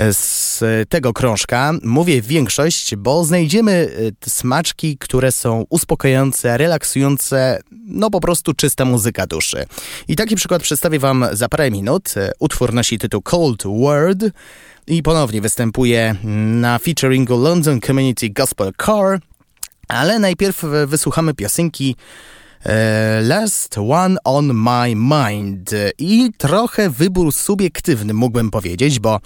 y, 0.00 0.14
z 0.14 0.60
tego 0.88 1.12
krążka. 1.12 1.72
Mówię 1.82 2.22
większość, 2.22 2.96
bo 2.96 3.24
znajdziemy 3.24 3.90
smaczki, 4.26 4.98
które 4.98 5.32
są 5.32 5.64
uspokajające, 5.70 6.58
relaksujące, 6.58 7.60
no 7.86 8.10
po 8.10 8.20
prostu 8.20 8.54
czysta 8.54 8.84
muzyka 8.84 9.26
duszy. 9.26 9.66
I 10.08 10.16
taki 10.16 10.36
przykład 10.36 10.62
przedstawię 10.62 10.98
Wam 10.98 11.26
za 11.32 11.48
parę 11.48 11.70
minut. 11.70 12.14
Utwór 12.38 12.72
nosi 12.72 12.98
tytuł 12.98 13.22
Cold 13.22 13.62
Word 13.66 14.24
i 14.86 15.02
ponownie 15.02 15.40
występuje 15.40 16.14
na 16.60 16.78
featuringu 16.78 17.42
London 17.42 17.80
Community 17.80 18.30
Gospel 18.30 18.72
Car. 18.86 19.20
Ale 19.88 20.18
najpierw 20.18 20.64
wysłuchamy 20.86 21.34
piosenki 21.34 21.96
e, 22.64 23.20
Last 23.22 23.78
One 23.78 24.16
on 24.24 24.54
My 24.54 24.94
Mind 24.96 25.70
i 25.98 26.30
trochę 26.38 26.90
wybór 26.90 27.32
subiektywny 27.32 28.14
mógłbym 28.14 28.50
powiedzieć, 28.50 29.00
bo 29.00 29.20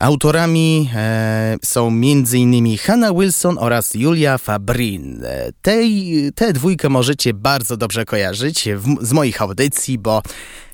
autorami 0.00 0.90
e, 0.94 1.56
są 1.64 1.88
m.in. 1.88 2.78
Hannah 2.78 3.12
Wilson 3.14 3.56
oraz 3.58 3.94
Julia 3.94 4.38
Fabrin. 4.38 5.22
Tej, 5.62 6.14
tę 6.34 6.52
dwójkę 6.52 6.88
możecie 6.88 7.34
bardzo 7.34 7.76
dobrze 7.76 8.04
kojarzyć 8.04 8.68
w, 8.76 9.06
z 9.06 9.12
moich 9.12 9.42
audycji, 9.42 9.98
bo 9.98 10.22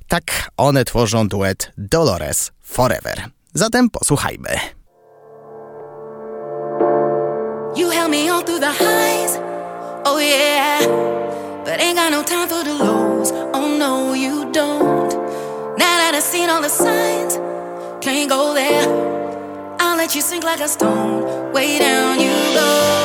tak 0.09 0.51
one 0.57 0.85
tworzą 0.85 1.29
duet 1.29 1.73
Dolores 1.79 2.53
Forever. 2.63 3.23
Zatem 3.55 3.91
posłuchajmy. 3.91 4.82
You 7.75 7.89
held 7.89 8.11
me 8.11 8.29
all 8.29 8.43
through 8.43 8.59
the 8.59 8.71
highs, 8.71 9.39
oh 10.05 10.19
yeah. 10.19 10.85
But 11.65 11.81
ain't 11.81 11.97
got 11.97 12.11
no 12.11 12.23
time 12.23 12.47
for 12.47 12.63
the 12.63 12.75
lows, 12.75 13.33
oh 13.33 13.77
no, 13.79 14.13
you 14.13 14.53
don't. 14.53 15.09
Now 15.79 15.95
that 16.01 16.13
I've 16.15 16.23
seen 16.23 16.51
all 16.51 16.61
the 16.61 16.69
signs, 16.69 17.37
can't 18.05 18.29
go 18.29 18.53
there. 18.53 18.87
I'll 19.81 19.97
let 19.97 20.15
you 20.15 20.21
sink 20.21 20.45
like 20.45 20.61
a 20.61 20.69
stone, 20.69 21.53
way 21.55 21.79
down 21.79 22.21
you 22.21 22.31
go. 22.55 23.02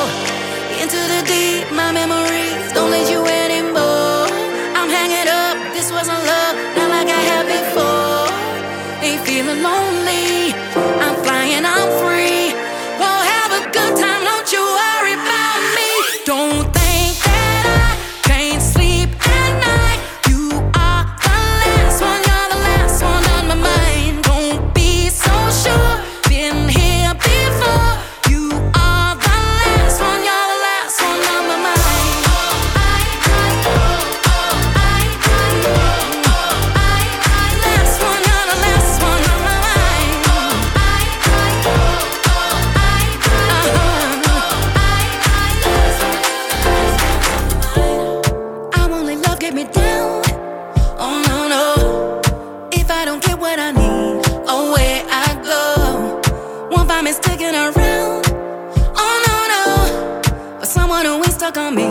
fuck 61.48 61.56
on 61.56 61.74
me. 61.74 61.87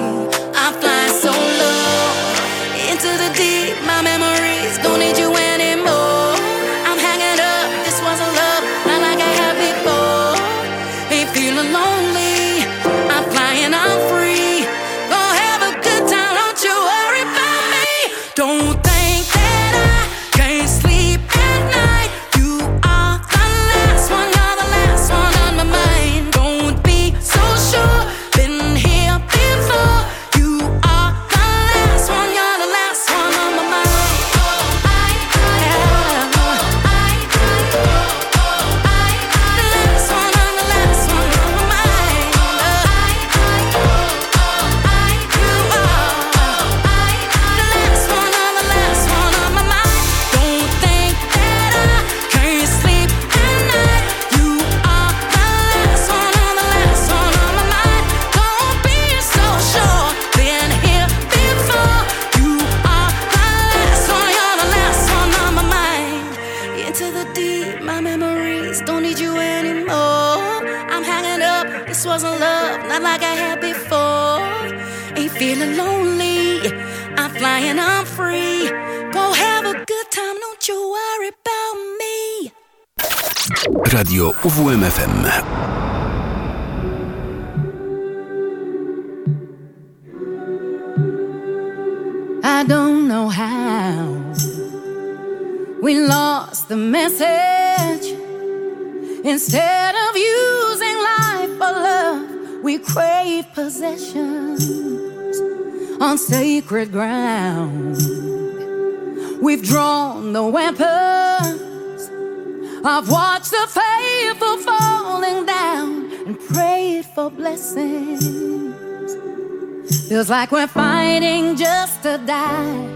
Feels 120.28 120.39
like 120.39 120.51
we're 120.51 120.67
fighting 120.67 121.55
just 121.55 122.03
to 122.03 122.17
die. 122.25 122.89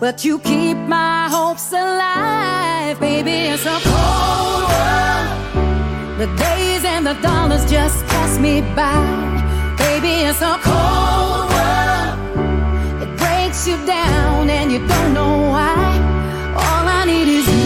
But 0.00 0.24
you 0.24 0.38
keep 0.38 0.78
my 0.78 1.28
hopes 1.28 1.70
alive, 1.70 2.98
baby. 2.98 3.52
It's 3.52 3.66
a 3.66 3.78
cold 3.84 4.62
world. 4.72 6.18
The 6.18 6.28
days 6.44 6.82
and 6.84 7.06
the 7.06 7.12
dollars 7.20 7.70
just 7.70 8.06
pass 8.06 8.38
me 8.38 8.62
by, 8.74 9.04
baby. 9.76 10.24
It's 10.28 10.40
a 10.40 10.56
cold 10.64 11.50
world. 11.56 13.02
It 13.02 13.18
breaks 13.18 13.68
you 13.68 13.76
down 13.84 14.48
and 14.48 14.72
you 14.72 14.78
don't 14.78 15.12
know 15.12 15.50
why. 15.50 15.76
All 16.56 16.88
I 16.88 17.04
need 17.04 17.28
is 17.28 17.46
you. 17.46 17.65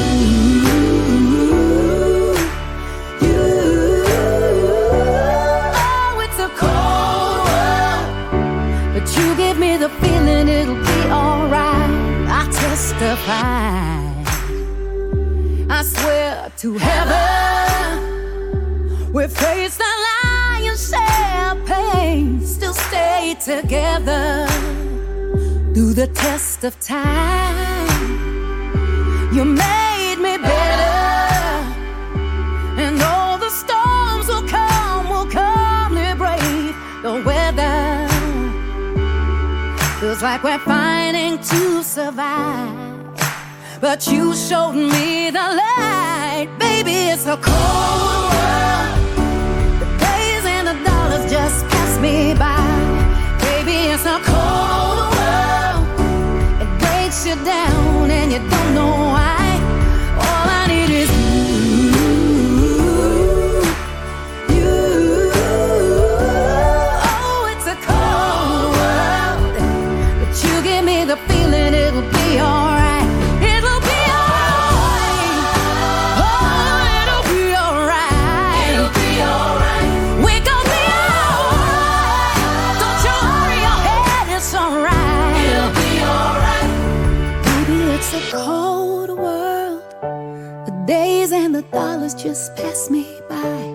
To 16.60 16.76
heaven, 16.76 18.02
we 19.14 19.26
face 19.26 19.78
the 19.78 19.92
lion's 20.06 20.90
share 20.90 21.54
pain, 21.64 22.42
still 22.44 22.74
stay 22.74 23.34
together 23.42 24.46
through 25.72 25.94
the 25.94 26.06
test 26.08 26.62
of 26.64 26.78
time. 26.78 27.96
You 29.32 29.46
made 29.46 30.16
me 30.16 30.36
better, 30.36 31.64
and 32.76 33.00
all 33.00 33.38
the 33.38 33.48
storms 33.48 34.28
will 34.28 34.46
come, 34.46 35.08
will 35.08 35.30
calmly 35.30 36.12
brave 36.12 36.76
the 37.02 37.22
weather. 37.24 38.06
Feels 39.98 40.22
like 40.22 40.42
we're 40.42 40.58
fighting 40.58 41.38
to 41.38 41.82
survive. 41.82 42.99
But 43.80 44.06
you 44.08 44.34
showed 44.34 44.74
me 44.74 45.30
the 45.30 45.38
light. 45.38 46.48
Baby, 46.58 46.92
it's 47.12 47.24
a 47.24 47.38
cold 47.38 48.30
world. 48.30 48.92
The 49.80 49.86
days 50.04 50.44
and 50.44 50.68
the 50.68 50.84
dollars 50.84 51.30
just 51.30 51.66
pass 51.68 51.98
me 51.98 52.34
by. 52.34 52.60
Baby, 53.40 53.88
it's 53.94 54.04
a 54.04 54.20
cold 54.20 55.14
world. 55.16 56.60
It 56.60 56.78
breaks 56.78 57.26
you 57.26 57.36
down 57.42 58.10
and 58.10 58.30
you 58.30 58.38
don't 58.50 58.74
know 58.74 58.90
why. 58.90 59.39
Just 92.14 92.56
pass 92.56 92.90
me 92.90 93.20
by. 93.28 93.74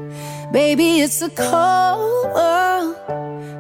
Baby, 0.51 1.01
it's 1.01 1.21
a 1.21 1.29
cold 1.29 2.33
world. 2.33 2.95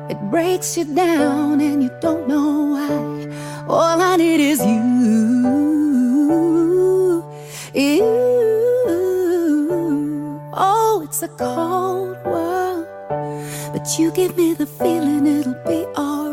It 0.09 0.17
breaks 0.29 0.77
you 0.77 0.85
down 0.85 1.61
and 1.61 1.83
you 1.83 1.91
don't 2.01 2.27
know 2.27 2.73
why. 2.73 3.65
All 3.67 4.01
I 4.01 4.15
need 4.17 4.39
is 4.39 4.59
you. 4.59 4.83
You. 7.73 8.03
Oh, 10.53 11.01
it's 11.03 11.21
a 11.23 11.27
cold 11.27 12.17
world. 12.25 12.87
But 13.73 13.99
you 13.99 14.11
give 14.11 14.35
me 14.37 14.53
the 14.53 14.65
feeling 14.65 15.27
it'll 15.27 15.53
be 15.65 15.85
alright. 15.97 16.24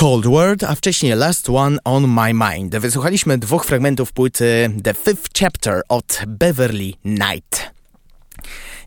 Cold 0.00 0.26
Word, 0.26 0.64
a 0.64 0.74
wcześniej 0.74 1.12
Last 1.16 1.50
One 1.50 1.78
on 1.84 2.08
My 2.08 2.34
Mind. 2.34 2.76
Wysłuchaliśmy 2.76 3.38
dwóch 3.38 3.64
fragmentów 3.64 4.12
płyty 4.12 4.70
The 4.82 4.94
Fifth 4.94 5.30
Chapter 5.40 5.82
od 5.88 6.18
Beverly 6.26 6.92
Knight. 7.02 7.70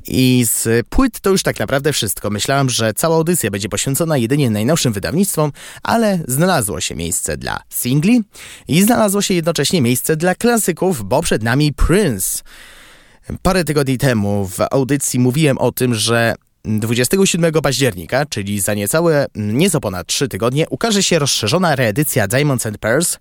I 0.07 0.45
z 0.45 0.87
płyt 0.87 1.19
to 1.19 1.29
już 1.29 1.43
tak 1.43 1.59
naprawdę 1.59 1.93
wszystko. 1.93 2.29
Myślałem, 2.29 2.69
że 2.69 2.93
cała 2.93 3.15
audycja 3.15 3.51
będzie 3.51 3.69
poświęcona 3.69 4.17
jedynie 4.17 4.49
najnowszym 4.49 4.93
wydawnictwom, 4.93 5.51
ale 5.83 6.19
znalazło 6.27 6.81
się 6.81 6.95
miejsce 6.95 7.37
dla 7.37 7.61
singli 7.69 8.21
i 8.67 8.81
znalazło 8.81 9.21
się 9.21 9.33
jednocześnie 9.33 9.81
miejsce 9.81 10.15
dla 10.15 10.35
klasyków, 10.35 11.03
bo 11.03 11.21
przed 11.21 11.43
nami 11.43 11.73
Prince. 11.73 12.43
Parę 13.41 13.63
tygodni 13.63 13.97
temu 13.97 14.47
w 14.47 14.59
audycji 14.71 15.19
mówiłem 15.19 15.57
o 15.57 15.71
tym, 15.71 15.95
że 15.95 16.35
27 16.65 17.51
października, 17.51 18.25
czyli 18.25 18.59
za 18.59 18.73
niecałe, 18.73 19.25
nieco 19.35 19.79
ponad 19.81 20.07
3 20.07 20.27
tygodnie, 20.27 20.65
ukaże 20.69 21.03
się 21.03 21.19
rozszerzona 21.19 21.75
reedycja 21.75 22.27
Diamonds 22.27 22.65
and 22.65 22.77
Pearls, 22.77 23.19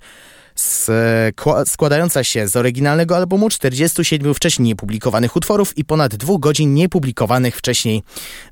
skła- 0.56 1.66
składająca 1.66 2.24
się 2.24 2.48
z 2.48 2.56
oryginalnego 2.56 3.16
albumu 3.16 3.48
47 3.50 4.34
wcześniej 4.34 4.68
niepublikowanych 4.68 5.36
utworów 5.36 5.78
i 5.78 5.84
ponad 5.84 6.16
dwóch 6.16 6.40
godzin 6.40 6.74
niepublikowanych 6.74 7.56
wcześniej 7.56 8.02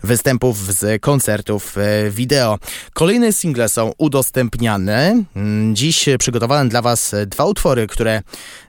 występów 0.02 0.74
z 0.74 1.02
koncertów 1.02 1.78
e, 1.78 2.10
wideo. 2.10 2.58
Kolejne 2.92 3.32
single 3.32 3.68
są 3.68 3.92
udostępniane. 3.98 5.24
Mm, 5.36 5.76
Dziś 5.76 6.08
przygotowałem 6.18 6.68
dla 6.68 6.82
Was 6.82 7.14
dwa 7.26 7.44
utwory, 7.44 7.86
które 7.86 8.22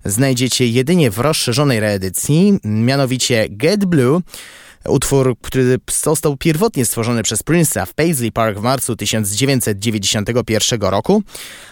znajdziecie 0.06 0.68
jedynie 0.68 1.12
w 1.12 1.20
rozszerzonej 1.20 1.80
reedycji, 1.80 2.60
mianowicie 2.64 3.48
Get 3.50 3.86
Blue 3.86 4.22
Utwór, 4.88 5.36
który 5.42 5.80
został 6.02 6.38
pierwotnie 6.38 6.86
stworzony 6.86 7.24
przez 7.24 7.44
Prince'a 7.44 7.86
w 7.86 7.94
Paisley 7.94 8.32
Park 8.32 8.60
w 8.60 8.62
marcu 8.62 8.96
1991 8.96 10.82
roku, 10.82 11.24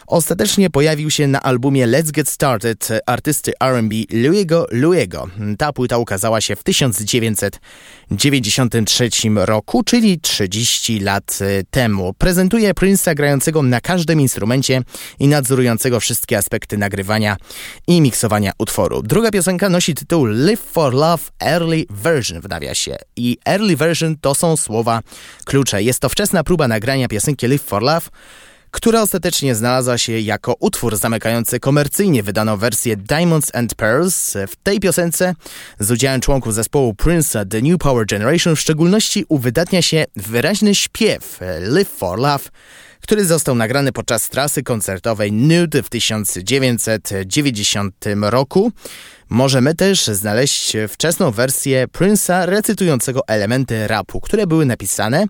ostatecznie 0.08 0.70
pojawił 0.70 1.12
się 1.12 1.28
na 1.28 1.44
albumie 1.44 1.88
Let's 1.88 2.12
Get 2.12 2.30
Started 2.30 2.88
artysty 3.06 3.52
R&B 3.60 3.96
Louiego 4.12 4.68
Louiego. 4.72 5.30
Ta 5.58 5.74
płyta 5.74 5.98
ukazała 5.98 6.42
się 6.42 6.56
w 6.56 6.64
1993 6.64 9.10
roku, 9.36 9.84
czyli 9.84 10.20
30 10.20 11.00
lat 11.00 11.40
e, 11.42 11.64
temu. 11.64 12.14
Prezentuje 12.14 12.74
Prince'a 12.74 13.16
grającego 13.16 13.64
na 13.64 13.82
każdym 13.82 14.22
instrumencie 14.22 14.82
i 15.20 15.28
nadzorującego 15.28 16.00
wszystkie 16.00 16.38
aspekty 16.38 16.78
nagrywania 16.78 17.38
i 17.88 18.02
miksowania 18.02 18.52
utworu. 18.58 19.02
Druga 19.02 19.32
piosenka 19.32 19.70
nosi 19.70 19.96
tytuł 19.96 20.26
Live 20.26 20.62
for 20.62 20.94
Love 20.94 21.24
Early 21.40 21.86
Version 21.90 22.42
w 22.42 22.50
nawiasie. 22.50 22.99
I 23.16 23.38
Early 23.46 23.76
Version 23.76 24.16
to 24.22 24.36
są 24.36 24.58
słowa 24.58 25.00
klucze. 25.46 25.84
Jest 25.84 26.00
to 26.00 26.10
wczesna 26.10 26.44
próba 26.44 26.68
nagrania 26.68 27.08
piosenki 27.08 27.48
Live 27.48 27.62
for 27.62 27.82
Love, 27.82 28.10
która 28.72 29.02
ostatecznie 29.02 29.56
znalazła 29.56 29.98
się 29.98 30.20
jako 30.20 30.56
utwór 30.60 30.98
zamykający 30.98 31.60
komercyjnie 31.60 32.24
wydaną 32.24 32.58
wersję 32.58 32.98
Diamonds 32.98 33.56
and 33.56 33.76
Pearls. 33.76 34.38
W 34.48 34.56
tej 34.64 34.80
piosence 34.80 35.36
z 35.80 35.92
udziałem 35.92 36.22
członków 36.22 36.54
zespołu 36.54 36.94
Prince'a 36.94 37.48
The 37.48 37.62
New 37.62 37.78
Power 37.78 38.06
Generation 38.06 38.56
w 38.56 38.60
szczególności 38.60 39.26
uwydatnia 39.30 39.82
się 39.82 40.06
wyraźny 40.16 40.76
śpiew 40.76 41.40
Live 41.62 41.90
for 41.90 42.20
Love, 42.20 42.50
który 43.02 43.26
został 43.26 43.56
nagrany 43.56 43.92
podczas 43.92 44.30
trasy 44.30 44.64
koncertowej 44.64 45.32
Nude 45.32 45.84
w 45.84 45.90
1990 45.90 48.06
roku. 48.22 48.72
Możemy 49.30 49.76
też 49.76 50.08
znaleźć 50.08 50.78
wczesną 50.90 51.32
wersję 51.32 51.88
Prince'a 51.88 52.46
recytującego 52.46 53.22
elementy 53.28 53.88
rapu, 53.88 54.22
które 54.22 54.48
były 54.48 54.66
napisane 54.66 55.26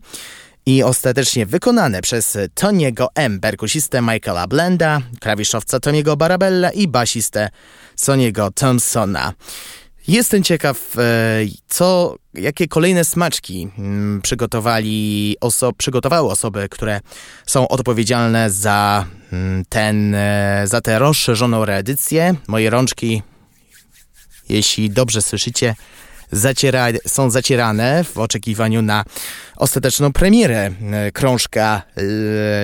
i 0.66 0.84
ostatecznie 0.84 1.46
wykonane 1.46 2.02
przez 2.02 2.38
Toniego 2.54 3.08
M., 3.16 3.40
perkusistę 3.40 4.02
Michaela 4.02 4.48
Blenda, 4.48 5.02
klawiszowca 5.20 5.80
Toniego 5.80 6.18
Barabella 6.18 6.72
i 6.72 6.88
basistę 6.88 7.50
Soniego 7.96 8.52
Thompsona. 8.52 9.34
Jestem 10.08 10.44
ciekaw, 10.44 10.98
e, 10.98 11.02
co, 11.68 12.16
jakie 12.34 12.68
kolejne 12.68 13.06
smaczki 13.06 13.70
mm, 13.78 14.22
przygotowali 14.22 15.36
oso 15.42 15.74
przygotowały 15.74 16.32
osoby, 16.32 16.70
które 16.70 17.00
są 17.46 17.68
odpowiedzialne 17.68 18.50
za 18.52 19.06
mm, 19.34 19.64
ten, 19.70 20.16
e, 20.16 20.62
za 20.66 20.82
tę 20.82 21.00
rozszerzoną 21.00 21.66
reedycję. 21.66 22.36
Moje 22.48 22.70
rączki, 22.70 23.22
jeśli 24.50 24.90
dobrze 24.90 25.22
słyszycie, 25.22 25.76
zaciera, 26.32 26.88
są 27.08 27.30
zacierane 27.30 28.04
w 28.04 28.18
oczekiwaniu 28.18 28.82
na 28.82 29.04
ostateczną 29.56 30.14
premierę 30.14 30.72
e, 30.92 31.12
krążka 31.12 31.82
e, 31.96 32.02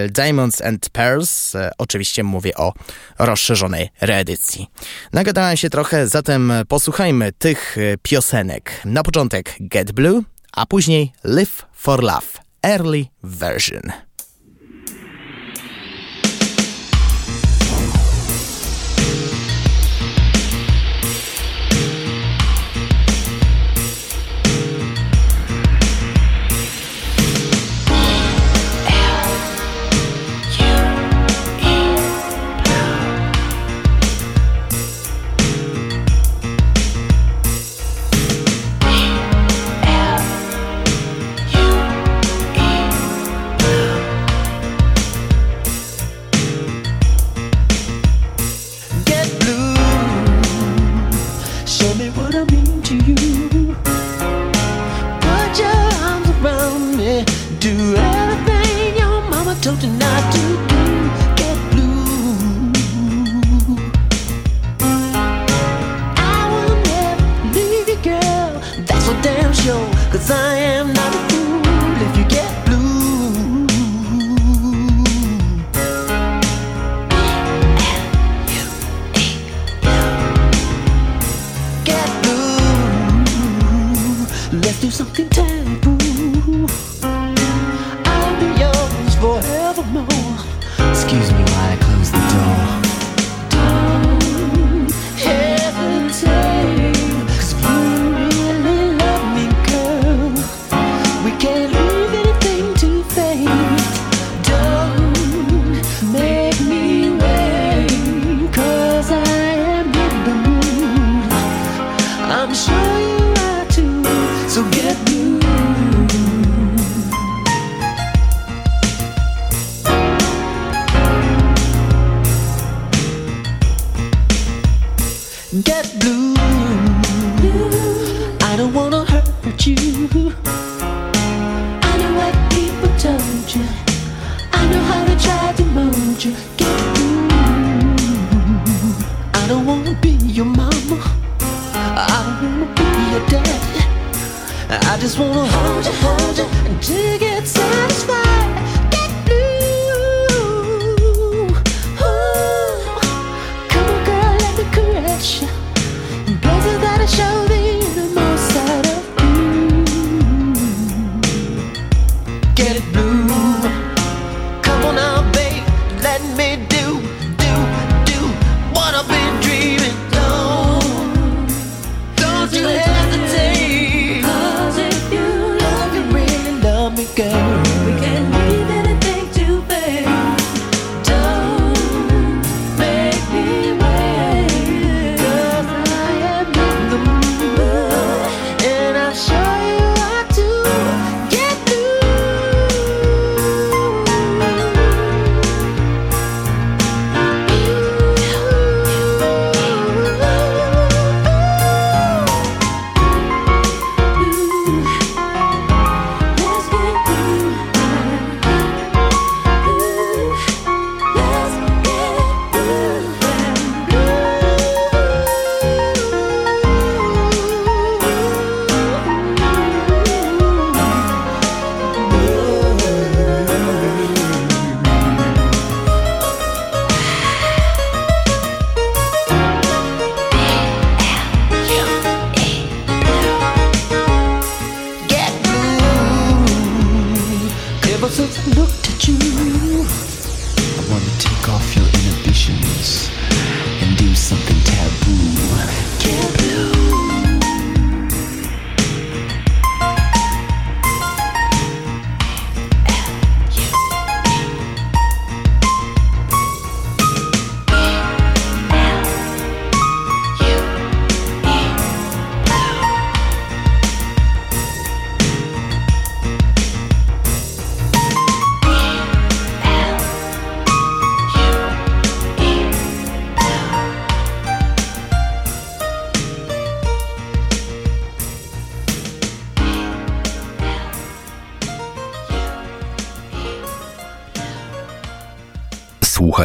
Diamonds 0.09 0.61
and 0.61 0.89
Pearls. 0.89 1.55
E, 1.55 1.71
oczywiście 1.77 2.23
mówię 2.23 2.55
o 2.55 2.73
rozszerzonej 3.19 3.89
reedycji. 4.01 4.67
Nagadałem 5.13 5.57
się 5.57 5.69
trochę, 5.69 6.07
zatem 6.07 6.53
posłuchajmy 6.67 7.31
tych 7.31 7.77
piosenek. 8.01 8.71
Na 8.85 9.03
początek 9.03 9.55
Get 9.59 9.91
Blue, 9.91 10.23
a 10.51 10.65
później 10.65 11.11
Live 11.23 11.65
for 11.73 12.03
Love, 12.03 12.27
early 12.63 13.05
version. 13.23 13.81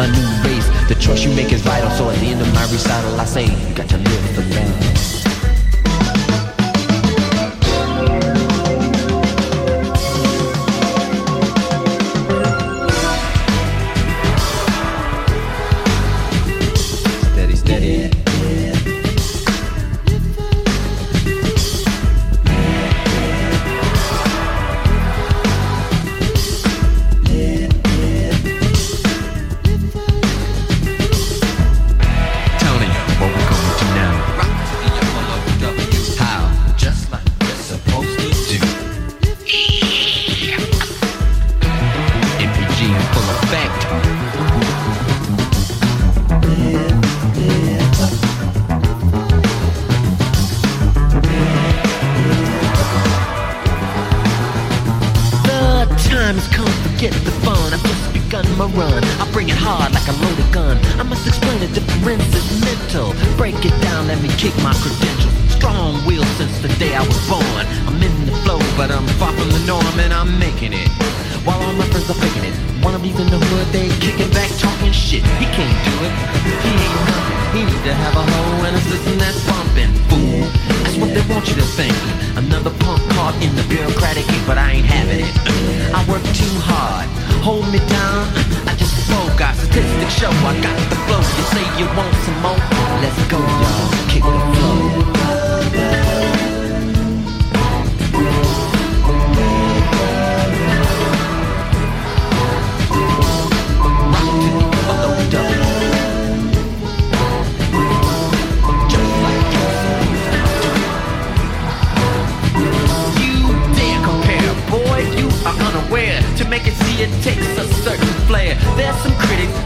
My 0.00 0.06
new 0.06 0.48
race. 0.48 0.66
The 0.88 0.94
choice 0.94 1.24
you 1.24 1.32
make 1.34 1.52
is 1.52 1.60
vital, 1.60 1.90
so 1.90 2.08
at 2.08 2.18
the 2.20 2.28
end 2.32 2.40
of 2.40 2.50
my 2.54 2.62
recital, 2.72 3.20
I 3.20 3.26
say, 3.26 3.44
you 3.44 3.74
got 3.74 3.86
to 3.90 3.98
live 3.98 4.19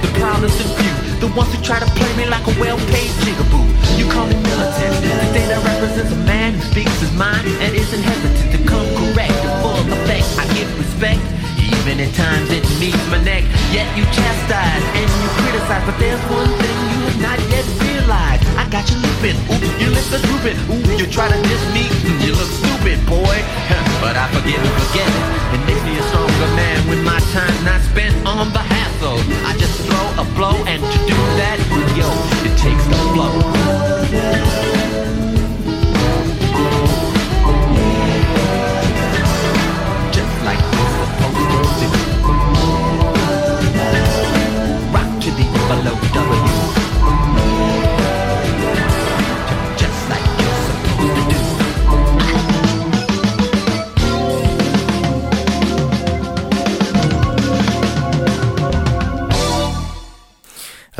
the 0.04 0.12
proudest 0.20 0.60
and 0.60 0.70
few 0.76 0.94
The 1.24 1.30
ones 1.32 1.48
who 1.54 1.58
try 1.64 1.80
to 1.80 1.88
play 1.96 2.12
me 2.16 2.28
like 2.28 2.44
a 2.44 2.54
well-paid 2.60 3.10
jigaboo. 3.24 3.64
You 3.96 4.04
call 4.12 4.26
me 4.28 4.36
militant 4.44 4.94
The 5.00 5.28
day 5.32 5.46
that 5.48 5.60
represents 5.64 6.12
a 6.12 6.20
man 6.28 6.52
who 6.54 6.62
speaks 6.68 6.92
his 7.00 7.12
mind 7.16 7.48
And 7.64 7.72
isn't 7.72 8.04
hesitant 8.04 8.48
to 8.52 8.58
come 8.68 8.84
correct 9.00 9.32
In 9.32 9.52
full 9.64 9.80
effect, 9.80 10.28
I 10.36 10.44
give 10.52 10.68
respect 10.76 11.24
Even 11.56 12.00
at 12.04 12.12
times 12.12 12.52
it 12.52 12.64
meets 12.76 13.00
my 13.08 13.20
neck. 13.24 13.44
Yet 13.72 13.88
you 13.96 14.04
chastise 14.12 14.84
and 14.92 15.08
you 15.08 15.28
criticize 15.40 15.84
But 15.88 15.96
there's 15.96 16.20
one 16.28 16.52
thing 16.60 16.76
you 16.92 17.00
have 17.08 17.20
not 17.24 17.38
yet 17.48 17.66
realized. 17.80 18.44
I 18.60 18.68
got 18.68 18.84
you 18.90 18.98
looping, 19.00 19.38
oops, 19.48 19.68
your 19.80 19.92
lips 19.96 20.12
are 20.12 20.22
drooping. 20.28 20.56
Ooh, 20.68 20.84
you 21.00 21.06
try 21.08 21.28
to 21.32 21.38
diss 21.48 21.64
me, 21.72 21.88
you 22.20 22.36
look 22.36 22.50
stupid, 22.60 23.00
boy. 23.08 23.36
But 24.04 24.20
I 24.20 24.28
forgive 24.36 24.60
and 24.60 24.74
forget 24.84 25.08
it. 25.08 25.24
It 25.56 25.60
makes 25.64 25.82
me 25.88 25.96
a 26.40 26.48
man 26.56 26.88
When 26.88 27.04
my 27.04 27.20
time's 27.32 27.62
not 27.64 27.80
spent 27.82 28.14
on 28.26 28.52
the 28.52 28.58
hassle 28.58 29.18
I 29.46 29.56
just 29.58 29.80
throw 29.86 30.06
a 30.22 30.24
blow 30.34 30.56
and 30.66 30.82
to 30.82 30.98
do 31.06 31.18
that, 31.40 31.58
yo, 31.96 32.08
it 32.46 32.56
takes 32.58 32.84
the 32.86 32.98
flow 33.12 34.73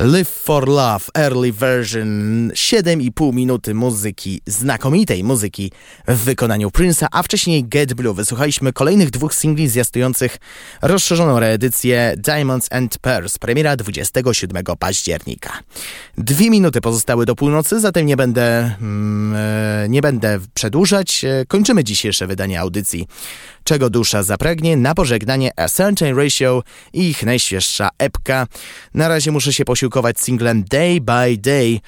Live 0.04 0.33
for 0.44 0.68
Love 0.68 1.04
Early 1.14 1.52
Version 1.52 2.50
7,5 2.54 3.34
minuty 3.34 3.74
muzyki, 3.74 4.40
znakomitej 4.46 5.24
muzyki 5.24 5.72
w 6.08 6.16
wykonaniu 6.16 6.68
Prince'a, 6.68 7.06
a 7.12 7.22
wcześniej 7.22 7.64
Get 7.64 7.94
Blue. 7.94 8.14
Wysłuchaliśmy 8.14 8.72
kolejnych 8.72 9.10
dwóch 9.10 9.34
singli 9.34 9.68
zwiastujących 9.68 10.36
rozszerzoną 10.82 11.40
reedycję 11.40 12.14
Diamonds 12.16 12.72
and 12.72 12.98
Pearls, 12.98 13.38
premiera 13.38 13.76
27 13.76 14.64
października. 14.78 15.52
Dwie 16.18 16.50
minuty 16.50 16.80
pozostały 16.80 17.26
do 17.26 17.34
północy, 17.34 17.80
zatem 17.80 18.06
nie 18.06 18.16
będę, 18.16 18.74
mm, 18.80 19.34
e, 19.36 19.88
nie 19.88 20.02
będę 20.02 20.40
przedłużać. 20.54 21.24
E, 21.24 21.44
kończymy 21.48 21.84
dzisiejsze 21.84 22.26
wydanie 22.26 22.60
audycji 22.60 23.06
Czego 23.64 23.90
dusza 23.90 24.22
zapragnie 24.22 24.76
na 24.76 24.94
pożegnanie 24.94 25.50
A 25.56 25.68
Certain 25.68 26.16
Ratio 26.16 26.62
i 26.92 27.08
ich 27.08 27.22
najświeższa 27.22 27.88
epka. 27.98 28.46
Na 28.94 29.08
razie 29.08 29.30
muszę 29.30 29.52
się 29.52 29.64
posiłkować 29.64 30.20
singlem 30.20 30.33
Day 30.70 31.00
by 31.00 31.36
Day 31.38 31.80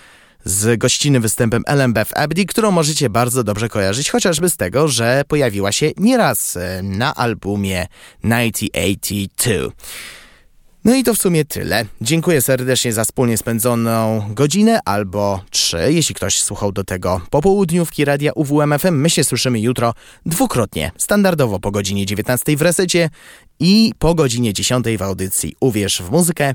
z 0.44 0.78
gościnnym 0.78 1.22
występem 1.22 1.62
Beth 1.88 2.12
Abdi, 2.14 2.46
którą 2.46 2.70
możecie 2.70 3.10
bardzo 3.10 3.44
dobrze 3.44 3.68
kojarzyć, 3.68 4.10
chociażby 4.10 4.50
z 4.50 4.56
tego, 4.56 4.88
że 4.88 5.22
pojawiła 5.28 5.72
się 5.72 5.90
nieraz 5.96 6.56
e, 6.56 6.82
na 6.82 7.14
albumie 7.14 7.86
1982. 8.22 9.70
No 10.86 10.94
i 10.94 11.04
to 11.04 11.14
w 11.14 11.18
sumie 11.18 11.44
tyle. 11.44 11.84
Dziękuję 12.00 12.42
serdecznie 12.42 12.92
za 12.92 13.04
wspólnie 13.04 13.38
spędzoną 13.38 14.22
godzinę 14.30 14.80
albo 14.84 15.40
trzy, 15.50 15.78
jeśli 15.88 16.14
ktoś 16.14 16.42
słuchał 16.42 16.72
do 16.72 16.84
tego 16.84 17.20
po 17.30 17.42
południówki 17.42 18.04
radia 18.04 18.32
UWMFM. 18.32 18.94
My 18.94 19.10
się 19.10 19.24
słyszymy 19.24 19.60
jutro 19.60 19.94
dwukrotnie, 20.26 20.92
standardowo 20.96 21.60
po 21.60 21.70
godzinie 21.70 22.06
19 22.06 22.56
w 22.56 22.62
resecie 22.62 23.10
i 23.60 23.92
po 23.98 24.14
godzinie 24.14 24.52
10 24.52 24.86
w 24.98 25.02
audycji 25.02 25.56
Uwierz 25.60 26.02
w 26.02 26.10
muzykę. 26.10 26.54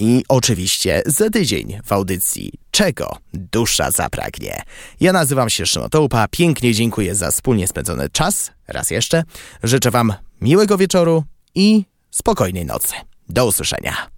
I 0.00 0.24
oczywiście 0.28 1.02
za 1.06 1.30
tydzień 1.30 1.80
w 1.84 1.92
audycji 1.92 2.52
Czego 2.70 3.16
dusza 3.34 3.90
zapragnie. 3.90 4.62
Ja 5.00 5.12
nazywam 5.12 5.50
się 5.50 5.66
Szymon 5.66 5.90
Tołpa, 5.90 6.28
pięknie 6.30 6.74
dziękuję 6.74 7.14
za 7.14 7.30
wspólnie 7.30 7.68
spędzony 7.68 8.08
czas, 8.08 8.50
raz 8.68 8.90
jeszcze. 8.90 9.24
Życzę 9.62 9.90
Wam 9.90 10.12
miłego 10.40 10.78
wieczoru 10.78 11.24
i 11.54 11.84
spokojnej 12.10 12.66
nocy. 12.66 12.94
Do 13.28 13.46
usłyszenia. 13.46 14.08